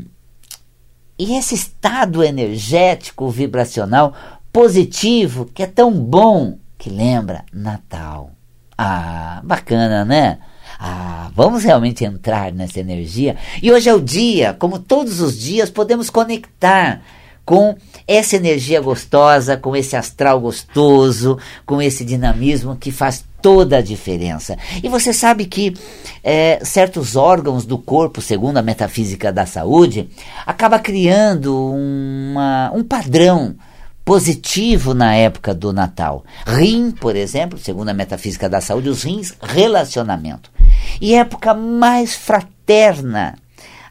e 1.17 1.37
esse 1.37 1.55
estado 1.55 2.23
energético 2.23 3.29
vibracional 3.29 4.13
positivo 4.51 5.45
que 5.45 5.63
é 5.63 5.67
tão 5.67 5.91
bom 5.91 6.57
que 6.77 6.89
lembra 6.89 7.45
Natal. 7.53 8.31
Ah, 8.77 9.39
bacana, 9.43 10.03
né? 10.03 10.39
Ah, 10.77 11.31
vamos 11.33 11.63
realmente 11.63 12.03
entrar 12.03 12.51
nessa 12.51 12.81
energia. 12.81 13.37
E 13.63 13.71
hoje 13.71 13.87
é 13.87 13.93
o 13.93 14.01
dia, 14.01 14.53
como 14.53 14.79
todos 14.79 15.21
os 15.21 15.39
dias, 15.39 15.69
podemos 15.69 16.09
conectar 16.09 17.01
com 17.45 17.75
essa 18.07 18.35
energia 18.35 18.81
gostosa, 18.81 19.55
com 19.55 19.75
esse 19.75 19.95
astral 19.95 20.39
gostoso, 20.39 21.37
com 21.65 21.81
esse 21.81 22.03
dinamismo 22.03 22.75
que 22.75 22.91
faz 22.91 23.23
toda 23.41 23.77
a 23.77 23.81
diferença. 23.81 24.57
E 24.83 24.89
você 24.89 25.13
sabe 25.13 25.45
que 25.45 25.75
é, 26.23 26.59
certos 26.63 27.15
órgãos 27.15 27.65
do 27.65 27.77
corpo, 27.77 28.19
segundo 28.21 28.57
a 28.57 28.63
metafísica 28.63 29.31
da 29.31 29.45
saúde, 29.45 30.09
acaba 30.45 30.79
criando 30.79 31.71
uma, 31.71 32.71
um 32.73 32.83
padrão 32.83 33.55
positivo 34.03 34.93
na 34.93 35.15
época 35.15 35.53
do 35.53 35.71
Natal. 35.71 36.23
Rim, 36.45 36.91
por 36.91 37.15
exemplo, 37.15 37.57
segundo 37.57 37.89
a 37.89 37.93
metafísica 37.93 38.49
da 38.49 38.61
saúde, 38.61 38.89
os 38.89 39.03
rins, 39.03 39.33
relacionamento. 39.41 40.51
E 40.99 41.13
época 41.13 41.53
mais 41.53 42.15
fraterna 42.15 43.35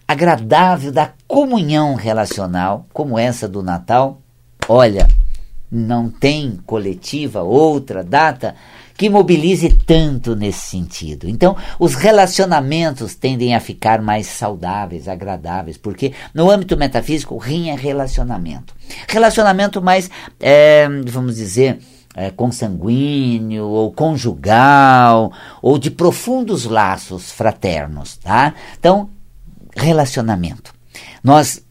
agradável 0.07 0.93
da 0.93 1.13
comunhão 1.27 1.95
relacional, 1.95 2.87
como 2.93 3.19
essa 3.19 3.49
do 3.49 3.63
Natal, 3.63 4.21
olha, 4.69 5.09
não 5.71 6.09
tem 6.09 6.59
coletiva, 6.65 7.43
outra 7.43 8.05
data 8.05 8.55
que 8.97 9.11
mobilize 9.11 9.69
tanto 9.71 10.37
nesse 10.37 10.67
sentido. 10.69 11.29
Então, 11.29 11.57
os 11.79 11.95
relacionamentos 11.95 13.15
tendem 13.17 13.55
a 13.55 13.61
ficar 13.61 14.01
mais 14.01 14.27
saudáveis, 14.27 15.09
agradáveis, 15.09 15.77
porque 15.77 16.13
no 16.33 16.49
âmbito 16.49 16.77
metafísico, 16.77 17.37
rim 17.37 17.71
é 17.71 17.75
relacionamento. 17.75 18.75
Relacionamento 19.09 19.83
mais, 19.83 20.09
é, 20.39 20.87
vamos 21.07 21.35
dizer, 21.37 21.81
é, 22.15 22.31
consanguíneo 22.31 23.67
ou 23.67 23.93
conjugal 23.93 25.33
ou 25.61 25.77
de 25.77 25.91
profundos 25.91 26.65
laços 26.65 27.33
fraternos, 27.33 28.17
tá? 28.17 28.55
Então, 28.79 29.11
relacionamento. 29.77 30.73
Nós 31.23 31.63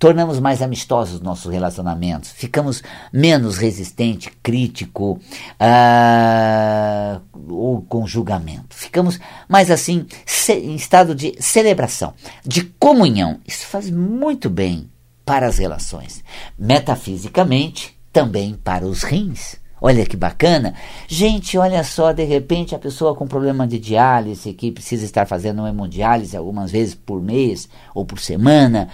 tornamos 0.00 0.40
mais 0.40 0.62
amistosos 0.62 1.20
nossos 1.20 1.52
relacionamentos, 1.52 2.30
ficamos 2.30 2.82
menos 3.12 3.58
resistente, 3.58 4.32
crítico 4.42 5.20
uh, 5.60 7.20
ou 7.48 7.82
com 7.82 8.06
julgamento. 8.06 8.74
Ficamos 8.74 9.20
mais 9.46 9.70
assim 9.70 10.06
em 10.48 10.74
estado 10.74 11.14
de 11.14 11.34
celebração, 11.38 12.14
de 12.44 12.62
comunhão. 12.78 13.40
Isso 13.46 13.66
faz 13.66 13.90
muito 13.90 14.48
bem 14.48 14.90
para 15.24 15.46
as 15.46 15.58
relações. 15.58 16.24
Metafisicamente, 16.58 17.94
também 18.10 18.54
para 18.54 18.86
os 18.86 19.02
rins. 19.02 19.56
Olha 19.80 20.04
que 20.04 20.16
bacana. 20.16 20.74
Gente, 21.08 21.56
olha 21.56 21.82
só, 21.82 22.12
de 22.12 22.24
repente 22.24 22.74
a 22.74 22.78
pessoa 22.78 23.14
com 23.14 23.26
problema 23.26 23.66
de 23.66 23.78
diálise, 23.78 24.52
que 24.52 24.70
precisa 24.70 25.04
estar 25.04 25.26
fazendo 25.26 25.60
uma 25.60 25.70
hemodiálise 25.70 26.36
algumas 26.36 26.70
vezes 26.70 26.94
por 26.94 27.20
mês 27.20 27.68
ou 27.94 28.04
por 28.04 28.20
semana, 28.20 28.88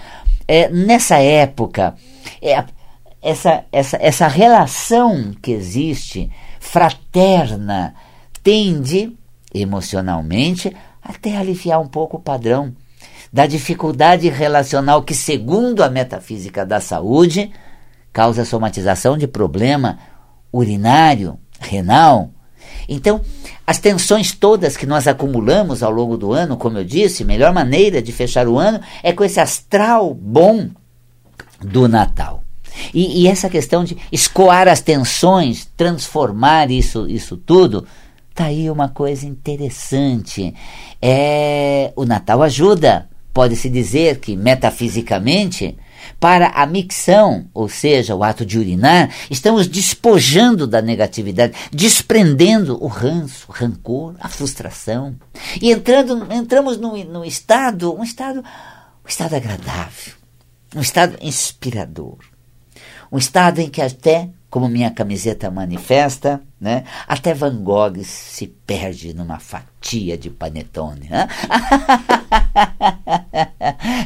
é, 0.46 0.68
nessa 0.68 1.18
época, 1.18 1.96
é, 2.40 2.64
essa, 3.20 3.64
essa, 3.72 3.98
essa 4.00 4.28
relação 4.28 5.32
que 5.42 5.50
existe, 5.50 6.30
fraterna, 6.60 7.94
tende, 8.42 9.16
emocionalmente, 9.52 10.74
até 11.02 11.36
aliviar 11.36 11.80
um 11.80 11.88
pouco 11.88 12.16
o 12.16 12.20
padrão 12.20 12.72
da 13.32 13.46
dificuldade 13.46 14.28
relacional 14.28 15.02
que, 15.02 15.14
segundo 15.14 15.82
a 15.82 15.90
metafísica 15.90 16.64
da 16.64 16.80
saúde, 16.80 17.50
causa 18.12 18.44
somatização 18.44 19.18
de 19.18 19.26
problema 19.26 19.98
urinário, 20.58 21.38
renal. 21.60 22.30
Então, 22.88 23.20
as 23.66 23.78
tensões 23.78 24.32
todas 24.32 24.76
que 24.76 24.86
nós 24.86 25.08
acumulamos 25.08 25.82
ao 25.82 25.90
longo 25.90 26.16
do 26.16 26.32
ano, 26.32 26.56
como 26.56 26.78
eu 26.78 26.84
disse, 26.84 27.22
a 27.22 27.26
melhor 27.26 27.52
maneira 27.52 28.00
de 28.00 28.12
fechar 28.12 28.46
o 28.46 28.58
ano 28.58 28.80
é 29.02 29.12
com 29.12 29.24
esse 29.24 29.40
astral 29.40 30.14
bom 30.14 30.68
do 31.60 31.88
Natal. 31.88 32.42
E, 32.92 33.22
e 33.22 33.26
essa 33.26 33.48
questão 33.48 33.82
de 33.84 33.96
escoar 34.12 34.68
as 34.68 34.80
tensões, 34.80 35.66
transformar 35.76 36.70
isso, 36.70 37.08
isso 37.08 37.36
tudo, 37.36 37.86
tá 38.34 38.44
aí 38.44 38.70
uma 38.70 38.88
coisa 38.88 39.26
interessante. 39.26 40.54
É, 41.00 41.92
o 41.96 42.04
Natal 42.04 42.42
ajuda. 42.42 43.08
Pode-se 43.32 43.68
dizer 43.68 44.18
que 44.20 44.34
metafisicamente 44.34 45.76
para 46.18 46.48
a 46.48 46.66
micção, 46.66 47.48
ou 47.52 47.68
seja, 47.68 48.14
o 48.14 48.24
ato 48.24 48.44
de 48.44 48.58
urinar, 48.58 49.10
estamos 49.30 49.66
despojando 49.66 50.66
da 50.66 50.80
negatividade, 50.80 51.54
desprendendo 51.70 52.82
o 52.82 52.86
ranço, 52.86 53.46
o 53.48 53.52
rancor, 53.52 54.14
a 54.18 54.28
frustração. 54.28 55.14
E 55.60 55.70
entrando, 55.70 56.32
entramos 56.32 56.78
num, 56.78 57.04
num 57.04 57.24
estado, 57.24 57.94
um 57.94 58.02
estado, 58.02 58.40
um 58.40 59.08
estado 59.08 59.34
agradável, 59.36 60.14
um 60.74 60.80
estado 60.80 61.16
inspirador. 61.20 62.18
Um 63.10 63.18
estado 63.18 63.60
em 63.60 63.68
que 63.68 63.80
até 63.80 64.30
como 64.50 64.68
minha 64.68 64.90
camiseta 64.90 65.50
manifesta, 65.50 66.40
né? 66.60 66.84
Até 67.06 67.34
Van 67.34 67.62
Gogh 67.62 68.02
se 68.02 68.46
perde 68.46 69.14
numa 69.14 69.38
fatia 69.38 70.16
de 70.16 70.30
panetone. 70.30 71.08
Né? 71.08 71.28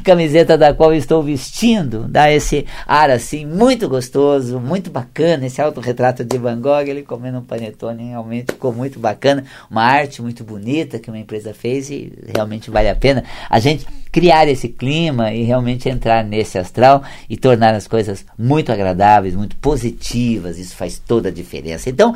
camiseta 0.05 0.59
da 0.59 0.75
qual 0.75 0.93
estou 0.93 1.23
vestindo 1.23 2.07
dá 2.09 2.33
esse 2.33 2.67
ar 2.87 3.11
assim 3.11 3.47
muito 3.47 3.89
gostoso, 3.89 4.59
muito 4.59 4.91
bacana. 4.91 5.47
Esse 5.47 5.61
autorretrato 5.61 6.25
de 6.25 6.39
Van 6.39 6.61
Gogh, 6.61 6.89
ele 6.89 7.03
comendo 7.03 7.39
um 7.39 7.45
panetone, 7.45 8.11
realmente 8.11 8.53
ficou 8.53 8.73
muito 8.73 8.99
bacana. 8.99 9.45
Uma 9.71 9.83
arte 9.83 10.21
muito 10.21 10.45
bonita 10.45 10.99
que 10.99 11.11
uma 11.11 11.19
empresa 11.19 11.55
fez 11.55 11.91
e 11.91 12.13
realmente 12.35 12.71
vale 12.71 12.89
a 12.89 12.97
pena 12.97 13.25
a 13.49 13.59
gente 13.59 13.87
criar 14.11 14.49
esse 14.49 14.69
clima 14.69 15.33
e 15.33 15.45
realmente 15.45 15.89
entrar 15.89 16.25
nesse 16.25 16.59
astral 16.59 17.03
e 17.29 17.37
tornar 17.37 17.75
as 17.75 17.87
coisas 17.87 18.25
muito 18.37 18.73
agradáveis, 18.73 19.37
muito 19.37 19.55
positivas. 19.57 20.59
Isso 20.59 20.75
faz 20.75 20.99
toda 20.99 21.29
a 21.29 21.33
diferença. 21.33 21.89
Então, 21.89 22.15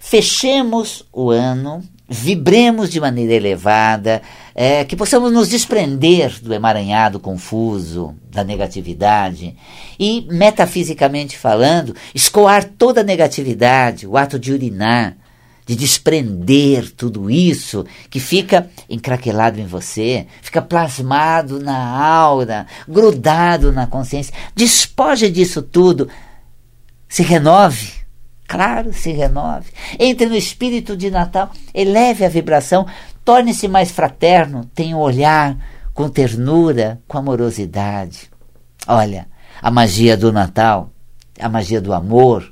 fechemos 0.00 1.04
o 1.12 1.30
ano 1.30 1.82
vibremos 2.08 2.90
de 2.90 2.98
maneira 3.00 3.34
elevada, 3.34 4.22
é, 4.54 4.82
que 4.84 4.96
possamos 4.96 5.30
nos 5.30 5.50
desprender 5.50 6.40
do 6.40 6.54
emaranhado 6.54 7.20
confuso, 7.20 8.16
da 8.30 8.42
negatividade 8.42 9.54
e, 9.98 10.26
metafisicamente 10.30 11.36
falando, 11.36 11.94
escoar 12.14 12.64
toda 12.64 13.02
a 13.02 13.04
negatividade, 13.04 14.06
o 14.06 14.16
ato 14.16 14.38
de 14.38 14.52
urinar, 14.52 15.16
de 15.66 15.76
desprender 15.76 16.90
tudo 16.92 17.30
isso 17.30 17.84
que 18.08 18.18
fica 18.18 18.70
encraquelado 18.88 19.60
em 19.60 19.66
você, 19.66 20.26
fica 20.40 20.62
plasmado 20.62 21.60
na 21.60 21.76
aura, 21.76 22.66
grudado 22.88 23.70
na 23.70 23.86
consciência. 23.86 24.32
Despoje 24.56 25.30
disso 25.30 25.60
tudo, 25.60 26.08
se 27.06 27.22
renove 27.22 27.97
Claro, 28.48 28.94
se 28.94 29.12
renove. 29.12 29.70
Entre 29.98 30.26
no 30.26 30.34
espírito 30.34 30.96
de 30.96 31.10
Natal, 31.10 31.52
eleve 31.74 32.24
a 32.24 32.30
vibração, 32.30 32.86
torne-se 33.22 33.68
mais 33.68 33.90
fraterno, 33.90 34.64
tenha 34.74 34.96
um 34.96 35.00
olhar 35.00 35.54
com 35.92 36.08
ternura, 36.08 36.98
com 37.06 37.18
amorosidade. 37.18 38.30
Olha, 38.86 39.28
a 39.60 39.70
magia 39.70 40.16
do 40.16 40.32
Natal, 40.32 40.90
a 41.38 41.46
magia 41.46 41.78
do 41.78 41.92
amor, 41.92 42.50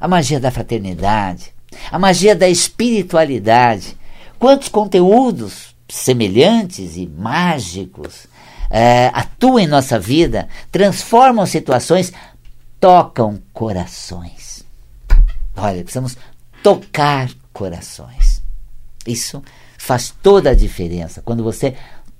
a 0.00 0.08
magia 0.08 0.40
da 0.40 0.50
fraternidade, 0.50 1.52
a 1.92 1.98
magia 1.98 2.34
da 2.34 2.48
espiritualidade. 2.48 3.98
Quantos 4.38 4.70
conteúdos 4.70 5.76
semelhantes 5.90 6.96
e 6.96 7.06
mágicos 7.06 8.26
é, 8.70 9.10
atuam 9.12 9.58
em 9.58 9.66
nossa 9.66 9.98
vida, 9.98 10.48
transformam 10.72 11.44
situações, 11.44 12.14
tocam 12.80 13.42
corações. 13.52 14.53
Olha, 15.56 15.82
precisamos 15.82 16.16
tocar 16.62 17.30
corações. 17.52 18.42
Isso 19.06 19.42
faz 19.78 20.14
toda 20.22 20.50
a 20.50 20.54
diferença. 20.54 21.22
Quando 21.22 21.44
você 21.44 21.74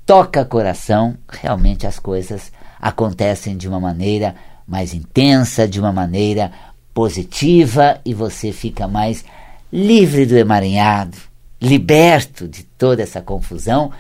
toca 0.04 0.44
coração, 0.44 1.16
realmente 1.28 1.86
as 1.86 1.98
coisas 1.98 2.52
acontecem 2.80 3.56
de 3.56 3.66
uma 3.66 3.80
maneira 3.80 4.34
mais 4.66 4.94
intensa, 4.94 5.66
de 5.66 5.80
uma 5.80 5.92
maneira 5.92 6.52
positiva 6.92 8.00
e 8.04 8.14
você 8.14 8.52
fica 8.52 8.86
mais 8.86 9.24
livre 9.72 10.24
do 10.26 10.36
emaranhado, 10.36 11.18
liberto 11.60 12.46
de 12.46 12.62
toda 12.62 13.02
essa 13.02 13.20
confusão 13.20 13.90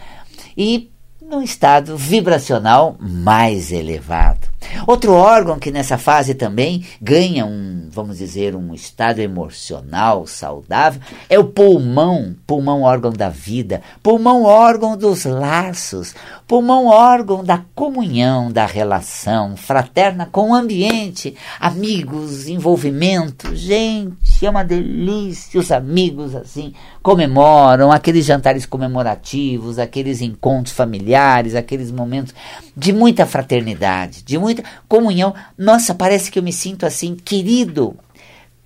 e 0.56 0.90
num 1.20 1.42
estado 1.42 1.96
vibracional 1.96 2.96
mais 3.00 3.72
elevado. 3.72 4.53
Outro 4.86 5.12
órgão 5.12 5.58
que 5.58 5.70
nessa 5.70 5.96
fase 5.98 6.34
também 6.34 6.84
ganha 7.00 7.46
um, 7.46 7.88
vamos 7.90 8.18
dizer, 8.18 8.54
um 8.54 8.74
estado 8.74 9.20
emocional 9.20 10.26
saudável 10.26 11.00
é 11.28 11.38
o 11.38 11.44
pulmão, 11.44 12.34
pulmão 12.46 12.82
órgão 12.82 13.12
da 13.12 13.28
vida, 13.28 13.82
pulmão 14.02 14.44
órgão 14.44 14.96
dos 14.96 15.24
laços, 15.24 16.14
pulmão 16.46 16.86
órgão 16.86 17.42
da 17.42 17.62
comunhão, 17.74 18.50
da 18.52 18.66
relação 18.66 19.56
fraterna 19.56 20.28
com 20.30 20.50
o 20.50 20.54
ambiente, 20.54 21.34
amigos, 21.58 22.48
envolvimento. 22.48 23.54
Gente, 23.54 24.44
é 24.44 24.50
uma 24.50 24.64
delícia 24.64 25.54
os 25.58 25.70
amigos 25.70 26.34
assim 26.34 26.72
comemoram, 27.02 27.92
aqueles 27.92 28.24
jantares 28.24 28.64
comemorativos, 28.64 29.78
aqueles 29.78 30.22
encontros 30.22 30.74
familiares, 30.74 31.54
aqueles 31.54 31.90
momentos 31.90 32.34
de 32.74 32.92
muita 32.92 33.26
fraternidade, 33.26 34.22
de 34.22 34.38
muita 34.38 34.53
comunhão. 34.88 35.34
Nossa, 35.56 35.94
parece 35.94 36.30
que 36.30 36.38
eu 36.38 36.42
me 36.42 36.52
sinto 36.52 36.84
assim, 36.84 37.14
querido, 37.14 37.96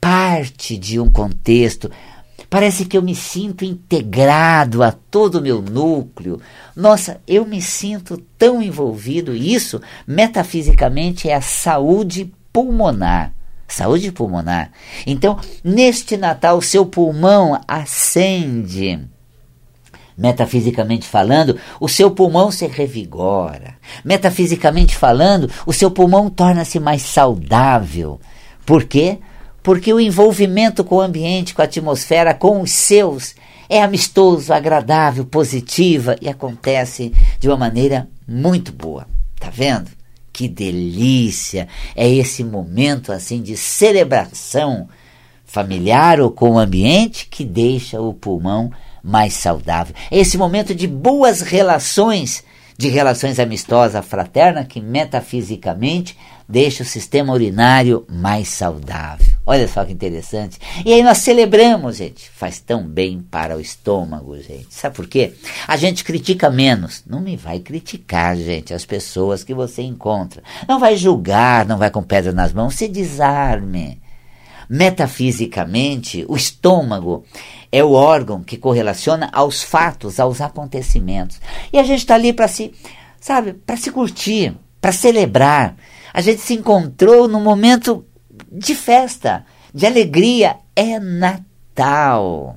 parte 0.01 0.77
de 0.77 0.99
um 0.99 1.11
contexto. 1.11 1.91
Parece 2.51 2.87
que 2.87 2.97
eu 2.97 3.03
me 3.03 3.15
sinto 3.15 3.65
integrado 3.65 4.83
a 4.83 4.91
todo 4.91 5.37
o 5.37 5.43
meu 5.43 5.61
núcleo. 5.61 6.41
Nossa, 6.75 7.21
eu 7.27 7.45
me 7.45 7.61
sinto 7.61 8.17
tão 8.39 8.63
envolvido. 8.63 9.35
Isso, 9.35 9.81
metafisicamente, 10.07 11.29
é 11.29 11.35
a 11.35 11.43
saúde 11.43 12.33
pulmonar. 12.53 13.35
Saúde 13.67 14.11
pulmonar. 14.11 14.71
Então, 15.07 15.39
neste 15.63 16.17
Natal, 16.17 16.63
seu 16.63 16.87
pulmão 16.87 17.61
acende 17.69 19.07
Metafisicamente 20.19 21.07
falando, 21.07 21.57
o 21.79 21.89
seu 21.89 22.11
pulmão 22.11 22.51
se 22.51 22.67
revigora. 22.67 23.77
Metafisicamente 24.05 24.97
falando, 24.97 25.49
o 25.65 25.73
seu 25.73 25.93
pulmão 25.93 26.29
torna-se 26.29 26.81
mais 26.81 27.03
saudável. 27.03 28.21
Por 28.67 28.83
quê? 28.83 29.19
Porque 29.63 29.93
o 29.95 30.01
envolvimento 30.01 30.83
com 30.83 30.97
o 30.97 31.01
ambiente, 31.01 31.55
com 31.55 31.63
a 31.63 31.67
atmosfera, 31.67 32.35
com 32.35 32.61
os 32.61 32.73
seus, 32.73 33.37
é 33.69 33.81
amistoso, 33.81 34.53
agradável, 34.53 35.25
positiva 35.25 36.17
e 36.21 36.29
acontece 36.29 37.13
de 37.39 37.47
uma 37.47 37.57
maneira 37.57 38.09
muito 38.27 38.73
boa. 38.73 39.07
Tá 39.39 39.51
vendo? 39.51 39.89
Que 40.33 40.49
delícia! 40.49 41.69
É 41.95 42.09
esse 42.09 42.43
momento 42.43 43.13
assim 43.13 43.41
de 43.41 43.57
celebração 43.57 44.89
familiar 45.45 46.21
ou 46.21 46.33
com 46.33 46.53
o 46.53 46.59
ambiente 46.59 47.29
que 47.31 47.45
deixa 47.45 48.01
o 48.01 48.13
pulmão 48.13 48.73
mais 49.09 49.33
saudável. 49.33 49.95
É 50.11 50.19
esse 50.19 50.37
momento 50.37 50.75
de 50.75 50.87
boas 50.87 51.41
relações, 51.41 52.45
de 52.77 52.89
relações 52.89 53.41
amistosas, 53.41 54.05
fraterna, 54.05 54.65
que 54.65 54.81
metafisicamente 54.81 56.17
deixa 56.49 56.83
o 56.83 56.87
sistema 56.87 57.33
urinário 57.33 58.07
mais 58.09 58.49
saudável. 58.49 59.27
Olha 59.45 59.67
só 59.67 59.85
que 59.85 59.93
interessante. 59.93 60.59
E 60.85 60.93
aí 60.93 61.03
nós 61.03 61.19
celebramos, 61.19 61.97
gente. 61.97 62.29
Faz 62.31 62.61
tão 62.61 62.87
bem 62.87 63.21
para 63.21 63.57
o 63.57 63.61
estômago, 63.61 64.37
gente. 64.37 64.69
Sabe 64.71 64.95
por 64.95 65.07
quê? 65.07 65.33
A 65.67 65.77
gente 65.77 66.05
critica 66.05 66.51
menos. 66.51 67.03
Não 67.07 67.21
me 67.21 67.37
vai 67.37 67.59
criticar, 67.61 68.37
gente, 68.37 68.75
as 68.75 68.85
pessoas 68.85 69.43
que 69.43 69.55
você 69.55 69.83
encontra. 69.83 70.43
Não 70.69 70.79
vai 70.79 70.97
julgar, 70.97 71.65
não 71.67 71.79
vai 71.79 71.91
com 71.91 72.03
pedra 72.03 72.33
nas 72.33 72.53
mãos. 72.53 72.75
Se 72.75 72.89
desarme. 72.89 74.01
Metafisicamente, 74.69 76.27
o 76.29 76.37
estômago 76.37 77.25
é 77.71 77.85
o 77.85 77.93
órgão 77.93 78.43
que 78.43 78.57
correlaciona 78.57 79.29
aos 79.33 79.63
fatos, 79.63 80.19
aos 80.19 80.41
acontecimentos. 80.41 81.41
E 81.73 81.79
a 81.79 81.83
gente 81.83 82.01
está 82.01 82.15
ali 82.15 82.33
para 82.33 82.49
se, 82.49 82.73
sabe, 83.21 83.53
para 83.53 83.77
se 83.77 83.91
curtir, 83.91 84.55
para 84.81 84.93
celebrar. 84.93 85.77
A 86.13 86.21
gente 86.21 86.41
se 86.41 86.55
encontrou 86.55 87.29
num 87.29 87.43
momento 87.43 88.05
de 88.51 88.75
festa, 88.75 89.45
de 89.73 89.87
alegria. 89.87 90.57
É 90.75 90.99
Natal. 90.99 92.57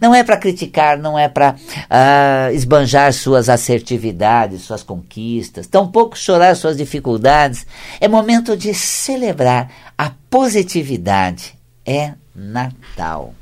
Não 0.00 0.14
é 0.14 0.22
para 0.22 0.36
criticar, 0.36 0.98
não 0.98 1.18
é 1.18 1.28
para 1.28 1.56
ah, 1.90 2.48
esbanjar 2.52 3.12
suas 3.12 3.48
assertividades, 3.48 4.62
suas 4.62 4.84
conquistas, 4.84 5.66
tampouco 5.66 6.16
chorar 6.16 6.54
suas 6.54 6.76
dificuldades. 6.76 7.66
É 8.00 8.06
momento 8.06 8.56
de 8.56 8.72
celebrar 8.72 9.70
a 9.98 10.12
positividade. 10.30 11.54
É 11.84 12.14
Natal 12.34 13.34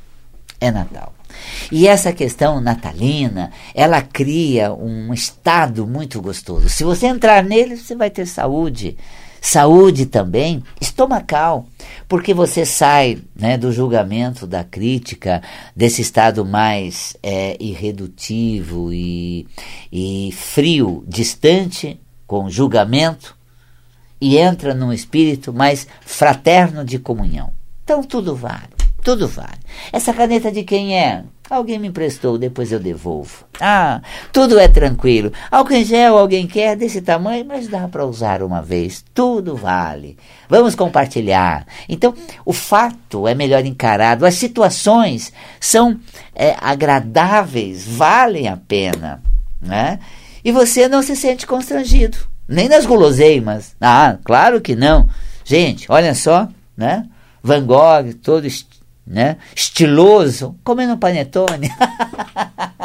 é 0.62 0.70
Natal. 0.70 1.12
E 1.72 1.88
essa 1.88 2.12
questão 2.12 2.61
natalina, 2.61 3.51
ela 3.75 4.01
cria 4.01 4.72
um 4.72 5.12
estado 5.12 5.87
muito 5.87 6.22
gostoso. 6.22 6.68
Se 6.68 6.85
você 6.85 7.07
entrar 7.07 7.42
nele, 7.42 7.77
você 7.77 7.96
vai 7.96 8.11
ter 8.11 8.27
saúde. 8.27 8.96
Saúde 9.40 10.07
também 10.07 10.62
estomacal, 10.81 11.66
porque 12.09 12.33
você 12.33 12.64
sai 12.64 13.18
né, 13.35 13.59
do 13.59 13.72
julgamento, 13.72 14.46
da 14.46 14.62
crítica, 14.62 15.42
desse 15.75 16.01
estado 16.01 16.44
mais 16.44 17.16
é, 17.20 17.57
irredutivo 17.59 18.92
e, 18.92 19.48
e 19.90 20.31
frio, 20.33 21.03
distante, 21.09 22.01
com 22.25 22.48
julgamento, 22.48 23.37
e 24.20 24.38
entra 24.38 24.75
num 24.75 24.92
espírito 24.92 25.53
mais 25.53 25.88
fraterno 26.03 26.85
de 26.85 27.01
comunhão. 27.01 27.53
Então 27.83 28.05
tudo 28.05 28.37
vale. 28.37 28.82
Tudo 29.03 29.27
vale. 29.27 29.59
Essa 29.93 30.12
caneta 30.12 30.53
de 30.53 30.62
quem 30.62 30.97
é? 30.97 31.25
Alguém 31.51 31.79
me 31.79 31.88
emprestou, 31.88 32.38
depois 32.38 32.71
eu 32.71 32.79
devolvo. 32.79 33.45
Ah, 33.61 34.01
tudo 34.33 34.59
é 34.59 34.69
tranquilo. 34.69 35.33
Álcool 35.51 35.75
em 35.75 35.85
gel, 35.85 36.17
alguém 36.17 36.47
quer 36.47 36.77
desse 36.77 37.03
tamanho, 37.03 37.45
mas 37.45 37.67
dá 37.67 37.88
para 37.88 38.07
usar 38.07 38.43
uma 38.43 38.62
vez. 38.62 39.05
Tudo 39.12 39.57
vale. 39.57 40.17
Vamos 40.49 40.77
compartilhar. 40.77 41.67
Então, 41.88 42.15
o 42.47 42.53
fato 42.53 43.27
é 43.27 43.35
melhor 43.35 43.67
encarado. 43.67 44.25
As 44.25 44.35
situações 44.37 45.33
são 45.61 45.99
é, 46.35 46.57
agradáveis, 46.61 47.87
valem 47.87 48.49
a 48.49 48.57
pena. 48.57 49.21
Né? 49.61 49.99
E 50.45 50.53
você 50.53 50.88
não 50.88 51.03
se 51.03 51.17
sente 51.17 51.47
constrangido. 51.47 52.17
Nem 52.49 52.69
nas 52.69 52.87
guloseimas. 52.87 53.75
Ah, 53.81 54.17
claro 54.25 54.61
que 54.61 54.77
não. 54.77 55.09
Gente, 55.45 55.87
olha 55.91 56.15
só, 56.15 56.49
né? 56.77 57.05
Van 57.43 57.67
Gogh, 57.67 58.15
todo 58.23 58.47
né? 59.12 59.37
Estiloso, 59.55 60.57
comendo 60.64 60.96
panetone. 60.96 61.70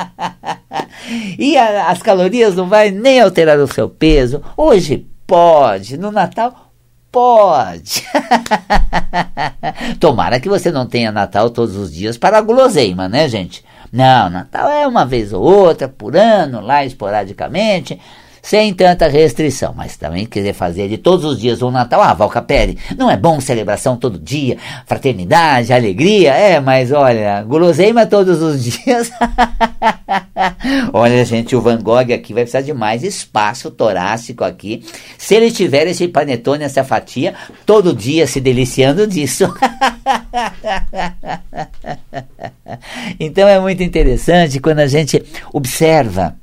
e 1.39 1.57
a, 1.57 1.89
as 1.89 2.01
calorias 2.01 2.53
não 2.53 2.67
vai 2.67 2.91
nem 2.91 3.21
alterar 3.21 3.57
o 3.57 3.67
seu 3.67 3.87
peso. 3.89 4.43
Hoje 4.57 5.07
pode, 5.25 5.97
no 5.97 6.11
Natal 6.11 6.69
pode. 7.09 8.03
Tomara 10.01 10.41
que 10.41 10.49
você 10.49 10.69
não 10.69 10.85
tenha 10.85 11.13
Natal 11.13 11.49
todos 11.49 11.77
os 11.77 11.93
dias 11.93 12.17
para 12.17 12.37
a 12.37 12.41
guloseima, 12.41 13.07
né, 13.07 13.29
gente? 13.29 13.63
Não, 13.89 14.29
Natal 14.29 14.69
é 14.69 14.85
uma 14.85 15.05
vez 15.05 15.31
ou 15.31 15.41
outra, 15.41 15.87
por 15.87 16.17
ano, 16.17 16.59
lá 16.59 16.83
esporadicamente 16.83 17.97
sem 18.47 18.73
tanta 18.73 19.09
restrição. 19.09 19.73
Mas 19.75 19.97
também 19.97 20.25
quiser 20.25 20.53
fazer 20.53 20.87
de 20.87 20.97
todos 20.97 21.25
os 21.25 21.37
dias 21.37 21.61
um 21.61 21.69
Natal, 21.69 22.01
ah, 22.01 22.13
Valcapelli, 22.13 22.77
não 22.97 23.11
é 23.11 23.17
bom 23.17 23.41
celebração 23.41 23.97
todo 23.97 24.17
dia, 24.17 24.57
fraternidade, 24.85 25.73
alegria? 25.73 26.33
É, 26.33 26.61
mas 26.61 26.93
olha, 26.93 27.43
guloseima 27.43 28.05
todos 28.05 28.41
os 28.41 28.63
dias. 28.63 29.11
olha, 30.93 31.25
gente, 31.25 31.57
o 31.57 31.61
Van 31.61 31.81
Gogh 31.81 32.13
aqui 32.13 32.33
vai 32.33 32.43
precisar 32.43 32.61
de 32.61 32.73
mais 32.73 33.03
espaço 33.03 33.69
torácico 33.69 34.45
aqui. 34.45 34.81
Se 35.17 35.35
ele 35.35 35.51
tiver 35.51 35.85
esse 35.87 36.07
panetone, 36.07 36.63
essa 36.63 36.85
fatia, 36.85 37.33
todo 37.65 37.93
dia 37.93 38.25
se 38.25 38.39
deliciando 38.39 39.05
disso. 39.05 39.43
então 43.19 43.45
é 43.45 43.59
muito 43.59 43.83
interessante 43.83 44.61
quando 44.61 44.79
a 44.79 44.87
gente 44.87 45.21
observa 45.51 46.33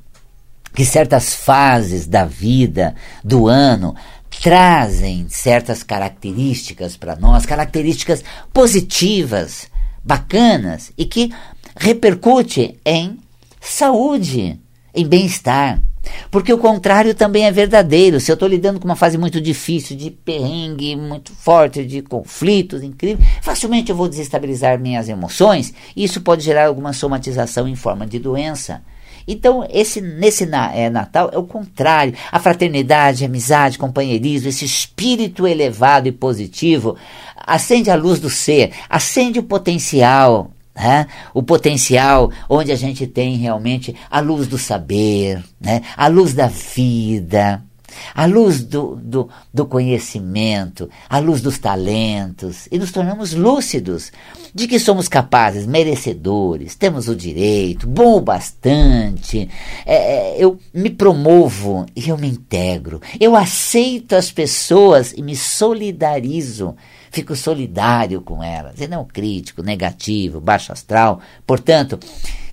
que 0.75 0.85
certas 0.85 1.33
fases 1.33 2.05
da 2.05 2.25
vida, 2.25 2.93
do 3.23 3.47
ano, 3.47 3.95
trazem 4.41 5.27
certas 5.29 5.81
características 5.81 6.97
para 6.97 7.15
nós, 7.15 7.45
características 7.45 8.23
positivas, 8.53 9.67
bacanas 10.03 10.91
e 10.97 11.05
que 11.05 11.33
repercute 11.75 12.79
em 12.85 13.17
saúde, 13.59 14.59
em 14.93 15.07
bem-estar. 15.07 15.81
Porque 16.29 16.53
o 16.53 16.57
contrário 16.57 17.15
também 17.15 17.45
é 17.45 17.51
verdadeiro. 17.51 18.19
Se 18.19 18.31
eu 18.31 18.35
estou 18.35 18.47
lidando 18.47 18.79
com 18.79 18.85
uma 18.85 18.95
fase 18.95 19.17
muito 19.17 19.41
difícil, 19.41 19.97
de 19.97 20.11
perrengue 20.11 20.95
muito 20.95 21.31
forte, 21.31 21.83
de 21.83 22.01
conflitos 22.01 22.83
incríveis, 22.83 23.27
facilmente 23.41 23.89
eu 23.89 23.95
vou 23.95 24.07
desestabilizar 24.07 24.79
minhas 24.79 25.09
emoções 25.09 25.73
e 25.95 26.03
isso 26.03 26.21
pode 26.21 26.43
gerar 26.43 26.67
alguma 26.67 26.93
somatização 26.93 27.67
em 27.67 27.75
forma 27.75 28.05
de 28.05 28.19
doença. 28.19 28.83
Então, 29.27 29.67
esse 29.71 30.01
nesse 30.01 30.47
é, 30.73 30.89
Natal 30.89 31.29
é 31.33 31.37
o 31.37 31.43
contrário. 31.43 32.13
A 32.31 32.39
fraternidade, 32.39 33.23
a 33.23 33.27
amizade, 33.27 33.77
companheirismo, 33.77 34.49
esse 34.49 34.65
espírito 34.65 35.47
elevado 35.47 36.07
e 36.07 36.11
positivo 36.11 36.95
acende 37.35 37.89
a 37.89 37.95
luz 37.95 38.19
do 38.19 38.29
ser, 38.29 38.71
acende 38.89 39.39
o 39.39 39.43
potencial. 39.43 40.51
Né? 40.75 41.07
O 41.33 41.41
potencial 41.41 42.31
onde 42.49 42.71
a 42.71 42.75
gente 42.75 43.07
tem 43.07 43.37
realmente 43.37 43.95
a 44.11 44.19
luz 44.19 44.45
do 44.45 44.57
saber, 44.57 45.43
né? 45.59 45.81
a 45.95 46.07
luz 46.07 46.33
da 46.33 46.47
vida 46.47 47.64
a 48.13 48.25
luz 48.25 48.63
do, 48.63 48.95
do, 48.95 49.29
do 49.53 49.65
conhecimento, 49.65 50.89
a 51.09 51.19
luz 51.19 51.41
dos 51.41 51.57
talentos, 51.57 52.67
e 52.71 52.77
nos 52.77 52.91
tornamos 52.91 53.33
lúcidos 53.33 54.11
de 54.53 54.67
que 54.67 54.79
somos 54.79 55.07
capazes, 55.07 55.65
merecedores, 55.65 56.75
temos 56.75 57.07
o 57.07 57.15
direito, 57.15 57.87
bom 57.87 58.17
o 58.17 58.21
bastante. 58.21 59.49
É, 59.85 59.95
é, 59.95 60.35
eu 60.37 60.59
me 60.73 60.89
promovo 60.89 61.85
e 61.95 62.07
eu 62.09 62.17
me 62.17 62.27
integro. 62.27 63.01
Eu 63.19 63.35
aceito 63.35 64.15
as 64.15 64.31
pessoas 64.31 65.13
e 65.13 65.21
me 65.21 65.35
solidarizo. 65.35 66.75
Fico 67.11 67.35
solidário 67.35 68.21
com 68.21 68.43
elas, 68.43 68.79
e 68.79 68.87
não 68.87 69.05
crítico, 69.05 69.63
negativo, 69.63 70.41
baixo 70.41 70.71
astral. 70.71 71.21
Portanto, 71.45 71.99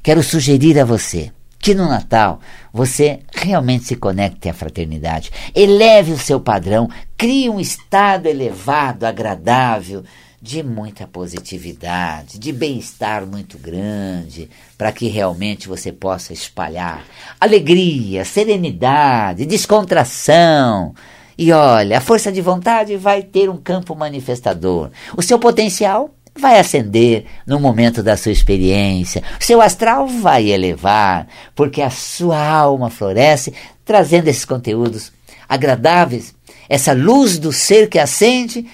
quero 0.03 0.23
sugerir 0.23 0.79
a 0.79 0.85
você 0.85 1.33
que 1.63 1.75
no 1.75 1.89
Natal 1.89 2.41
você 2.73 3.21
realmente 3.33 3.85
se 3.85 3.95
conecte 3.95 4.49
à 4.49 4.53
fraternidade, 4.53 5.31
eleve 5.55 6.13
o 6.13 6.19
seu 6.19 6.41
padrão, 6.41 6.91
crie 7.17 7.49
um 7.49 7.61
estado 7.61 8.27
elevado, 8.27 9.05
agradável, 9.05 10.03
de 10.43 10.61
muita 10.61 11.07
positividade, 11.07 12.37
de 12.37 12.53
bem-estar 12.53 13.25
muito 13.25 13.57
grande, 13.57 14.51
para 14.77 14.91
que 14.91 15.07
realmente 15.07 15.69
você 15.69 15.93
possa 15.93 16.33
espalhar 16.33 17.05
alegria, 17.41 18.25
serenidade, 18.25 19.47
descontração. 19.47 20.97
E 21.39 21.53
olha, 21.53 21.99
a 21.99 22.01
força 22.01 22.33
de 22.33 22.41
vontade 22.41 22.97
vai 22.97 23.23
ter 23.23 23.49
um 23.49 23.57
campo 23.57 23.95
manifestador. 23.95 24.91
O 25.17 25.23
seu 25.23 25.39
potencial 25.39 26.11
vai 26.35 26.59
acender 26.59 27.27
no 27.47 27.61
momento 27.61 28.03
da 28.03 28.17
sua 28.17 28.33
experiência. 28.33 29.23
O 29.41 29.45
seu 29.45 29.61
astral 29.61 30.07
vai 30.07 30.51
elevar, 30.51 31.27
porque 31.55 31.83
a 31.83 31.91
sua 31.91 32.43
alma 32.43 32.91
floresce 32.91 33.53
trazendo 33.85 34.29
esses 34.29 34.45
conteúdos 34.45 35.13
agradáveis, 35.49 36.35
essa 36.69 36.93
luz 36.93 37.39
do 37.39 37.53
ser 37.53 37.89
que 37.89 37.99
acende, 37.99 38.67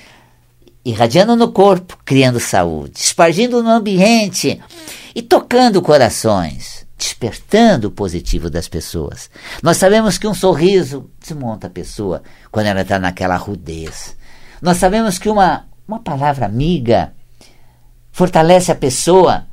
irradiando 0.84 1.34
no 1.34 1.50
corpo, 1.50 1.98
criando 2.04 2.38
saúde, 2.38 3.00
espargindo 3.00 3.62
no 3.62 3.70
ambiente 3.70 4.60
e 5.14 5.20
tocando 5.20 5.82
corações, 5.82 6.86
despertando 6.96 7.88
o 7.88 7.90
positivo 7.90 8.48
das 8.48 8.68
pessoas. 8.68 9.28
Nós 9.62 9.76
sabemos 9.76 10.18
que 10.18 10.26
um 10.26 10.34
sorriso 10.34 11.10
desmonta 11.20 11.66
a 11.66 11.70
pessoa 11.70 12.22
quando 12.50 12.66
ela 12.66 12.82
está 12.82 12.98
naquela 12.98 13.36
rudez. 13.36 14.16
Nós 14.62 14.76
sabemos 14.76 15.18
que 15.18 15.28
uma, 15.28 15.66
uma 15.86 15.98
palavra 15.98 16.46
amiga 16.46 17.12
fortalece 18.18 18.72
a 18.72 18.74
pessoa 18.74 19.46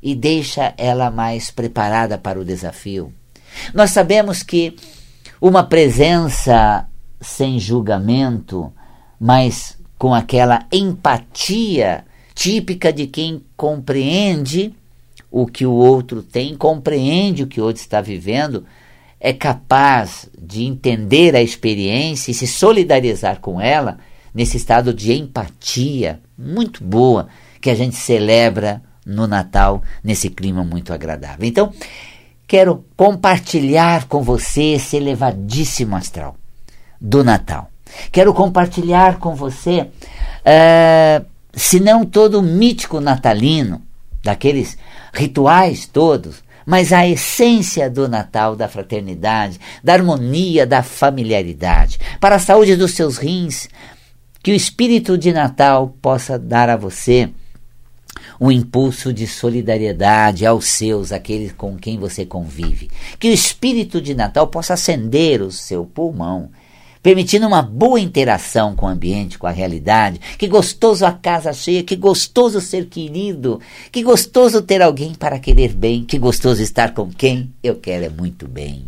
e 0.00 0.14
deixa 0.14 0.72
ela 0.78 1.10
mais 1.10 1.50
preparada 1.50 2.16
para 2.16 2.38
o 2.38 2.44
desafio. 2.44 3.12
Nós 3.74 3.90
sabemos 3.90 4.44
que 4.44 4.76
uma 5.40 5.64
presença 5.64 6.86
sem 7.20 7.58
julgamento, 7.58 8.72
mas 9.18 9.76
com 9.98 10.14
aquela 10.14 10.64
empatia 10.70 12.04
típica 12.32 12.92
de 12.92 13.08
quem 13.08 13.42
compreende 13.56 14.72
o 15.28 15.44
que 15.44 15.66
o 15.66 15.72
outro 15.72 16.22
tem, 16.22 16.54
compreende 16.54 17.42
o 17.42 17.48
que 17.48 17.60
o 17.60 17.64
outro 17.64 17.82
está 17.82 18.00
vivendo, 18.00 18.64
é 19.18 19.32
capaz 19.32 20.30
de 20.40 20.62
entender 20.62 21.34
a 21.34 21.42
experiência 21.42 22.30
e 22.30 22.34
se 22.34 22.46
solidarizar 22.46 23.40
com 23.40 23.60
ela 23.60 23.98
nesse 24.32 24.56
estado 24.56 24.94
de 24.94 25.12
empatia 25.12 26.20
muito 26.38 26.84
boa 26.84 27.28
que 27.62 27.70
a 27.70 27.74
gente 27.74 27.94
celebra 27.94 28.82
no 29.06 29.26
Natal 29.26 29.82
nesse 30.02 30.28
clima 30.28 30.64
muito 30.64 30.92
agradável. 30.92 31.46
Então, 31.46 31.72
quero 32.46 32.84
compartilhar 32.96 34.08
com 34.08 34.20
você 34.20 34.74
esse 34.74 34.96
elevadíssimo 34.96 35.96
astral 35.96 36.36
do 37.00 37.22
Natal. 37.22 37.70
Quero 38.10 38.34
compartilhar 38.34 39.18
com 39.18 39.34
você, 39.34 39.82
uh, 39.82 41.24
se 41.54 41.78
não 41.78 42.04
todo 42.04 42.40
o 42.40 42.42
mítico 42.42 43.00
natalino, 43.00 43.80
daqueles 44.24 44.76
rituais 45.12 45.86
todos, 45.86 46.42
mas 46.66 46.92
a 46.92 47.06
essência 47.06 47.88
do 47.90 48.08
Natal, 48.08 48.56
da 48.56 48.68
fraternidade, 48.68 49.60
da 49.82 49.92
harmonia, 49.92 50.66
da 50.66 50.82
familiaridade, 50.82 51.98
para 52.20 52.36
a 52.36 52.40
saúde 52.40 52.76
dos 52.76 52.92
seus 52.92 53.18
rins, 53.18 53.68
que 54.42 54.52
o 54.52 54.54
espírito 54.54 55.16
de 55.16 55.32
Natal 55.32 55.94
possa 56.00 56.38
dar 56.38 56.68
a 56.68 56.76
você 56.76 57.30
um 58.42 58.50
impulso 58.50 59.12
de 59.12 59.24
solidariedade 59.24 60.44
aos 60.44 60.64
seus, 60.64 61.12
aqueles 61.12 61.52
com 61.52 61.76
quem 61.76 61.96
você 61.96 62.26
convive. 62.26 62.90
Que 63.16 63.28
o 63.28 63.32
espírito 63.32 64.00
de 64.00 64.16
Natal 64.16 64.48
possa 64.48 64.74
acender 64.74 65.40
o 65.40 65.52
seu 65.52 65.84
pulmão, 65.84 66.50
permitindo 67.00 67.46
uma 67.46 67.62
boa 67.62 68.00
interação 68.00 68.74
com 68.74 68.86
o 68.86 68.88
ambiente, 68.88 69.38
com 69.38 69.46
a 69.46 69.52
realidade. 69.52 70.20
Que 70.36 70.48
gostoso 70.48 71.06
a 71.06 71.12
casa 71.12 71.52
cheia, 71.52 71.84
que 71.84 71.94
gostoso 71.94 72.60
ser 72.60 72.86
querido, 72.86 73.60
que 73.92 74.02
gostoso 74.02 74.60
ter 74.60 74.82
alguém 74.82 75.14
para 75.14 75.38
querer 75.38 75.72
bem, 75.72 76.02
que 76.02 76.18
gostoso 76.18 76.60
estar 76.60 76.94
com 76.94 77.12
quem 77.12 77.52
eu 77.62 77.76
quero 77.76 78.06
é 78.06 78.10
muito 78.10 78.48
bem. 78.48 78.86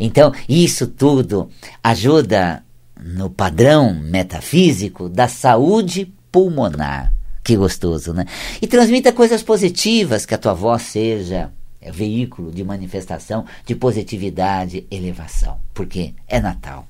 Então, 0.00 0.32
isso 0.48 0.86
tudo 0.86 1.50
ajuda 1.84 2.64
no 2.98 3.28
padrão 3.28 3.92
metafísico 3.92 5.06
da 5.06 5.28
saúde 5.28 6.10
pulmonar 6.32 7.12
Que 7.42 7.56
gostoso, 7.56 8.12
né? 8.12 8.26
E 8.60 8.66
transmita 8.66 9.12
coisas 9.12 9.42
positivas, 9.42 10.26
que 10.26 10.34
a 10.34 10.38
tua 10.38 10.52
voz 10.52 10.82
seja 10.82 11.50
veículo 11.90 12.50
de 12.50 12.62
manifestação 12.62 13.46
de 13.64 13.74
positividade, 13.74 14.86
elevação, 14.90 15.58
porque 15.72 16.14
é 16.28 16.40
Natal. 16.40 16.86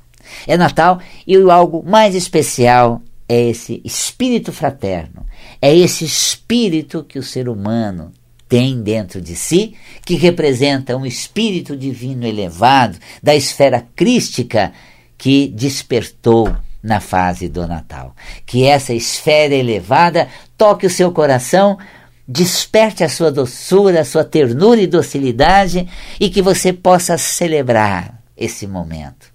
É 0.47 0.57
Natal 0.57 1.01
e 1.27 1.37
algo 1.37 1.85
mais 1.87 2.15
especial 2.15 3.01
é 3.29 3.49
esse 3.49 3.81
espírito 3.85 4.53
fraterno, 4.53 5.25
é 5.63 5.75
esse 5.75 6.05
espírito 6.05 7.05
que 7.05 7.19
o 7.19 7.23
ser 7.23 7.49
humano 7.49 8.13
tem 8.49 8.83
dentro 8.83 9.21
de 9.21 9.37
si, 9.37 9.77
que 10.05 10.17
representa 10.17 10.97
um 10.97 11.07
espírito 11.07 11.77
divino 11.77 12.27
elevado 12.27 12.99
da 13.23 13.35
esfera 13.35 13.87
crística 13.95 14.73
que 15.17 15.47
despertou 15.47 16.53
na 16.83 17.01
fase 17.01 17.49
do 17.49 17.67
Natal. 17.67 18.15
Que 18.47 18.65
essa 18.65 18.93
esfera 18.93 19.55
elevada 19.55 20.29
toque 20.57 20.87
o 20.87 20.91
seu 20.91 21.13
coração, 21.13 21.79
desperte 22.27 23.05
a 23.05 23.09
sua 23.09 23.31
doçura, 23.31 24.01
a 24.01 24.05
sua 24.05 24.25
ternura 24.25 24.81
e 24.81 24.87
docilidade 24.87 25.89
e 26.19 26.31
que 26.31 26.41
você 26.41 26.73
possa 26.73 27.19
celebrar 27.19 28.23
esse 28.37 28.67
momento 28.67 29.29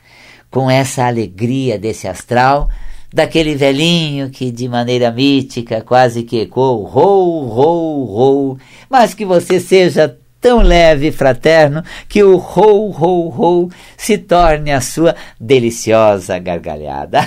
com 0.50 0.72
essa 0.72 1.06
alegria 1.06 1.78
desse 1.78 2.08
astral 2.08 2.70
daquele 3.14 3.56
velhinho 3.56 4.30
que 4.30 4.52
de 4.52 4.68
maneira 4.68 5.12
mítica 5.12 5.82
quase 5.82 6.24
que 6.24 6.42
ecoou 6.42 6.84
rou, 6.84 7.46
rou, 7.48 8.06
rou, 8.06 8.58
mas 8.90 9.14
que 9.14 9.26
você 9.26 9.60
seja 9.60 10.18
tão 10.46 10.62
leve 10.62 11.08
e 11.08 11.12
fraterno 11.12 11.84
que 12.08 12.22
o 12.22 12.38
rou, 12.38 12.92
rou, 12.92 13.30
rou 13.30 13.72
se 13.98 14.16
torne 14.16 14.72
a 14.72 14.80
sua 14.80 15.16
deliciosa 15.42 16.38
gargalhada. 16.38 17.22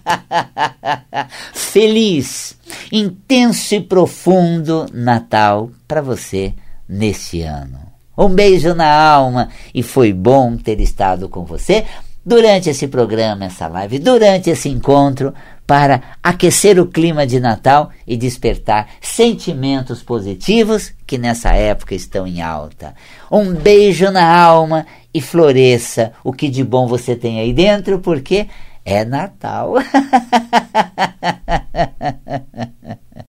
Feliz, 1.52 2.56
intenso 2.90 3.74
e 3.74 3.82
profundo 3.82 4.86
Natal 4.94 5.68
para 5.86 6.00
você 6.00 6.54
neste 6.88 7.42
ano. 7.42 7.78
Um 8.16 8.30
beijo 8.30 8.74
na 8.74 8.90
alma 8.90 9.50
e 9.74 9.82
foi 9.82 10.10
bom 10.14 10.56
ter 10.56 10.80
estado 10.80 11.28
com 11.28 11.44
você 11.44 11.84
durante 12.24 12.70
esse 12.70 12.88
programa, 12.88 13.44
essa 13.44 13.68
live, 13.68 13.98
durante 13.98 14.48
esse 14.48 14.70
encontro, 14.70 15.34
para 15.66 16.02
aquecer 16.22 16.78
o 16.78 16.86
clima 16.86 17.26
de 17.26 17.40
Natal 17.40 17.90
e 18.06 18.16
despertar 18.16 18.88
sentimentos 19.00 20.02
positivos 20.02 20.92
que 21.06 21.18
nessa 21.18 21.52
época 21.52 21.94
estão 21.94 22.26
em 22.26 22.42
alta. 22.42 22.94
Um 23.30 23.54
beijo 23.54 24.10
na 24.10 24.36
alma 24.36 24.86
e 25.12 25.20
floresça 25.20 26.12
o 26.22 26.32
que 26.32 26.48
de 26.48 26.64
bom 26.64 26.86
você 26.86 27.16
tem 27.16 27.40
aí 27.40 27.52
dentro, 27.52 27.98
porque 28.00 28.48
é 28.84 29.04
Natal. 29.04 29.74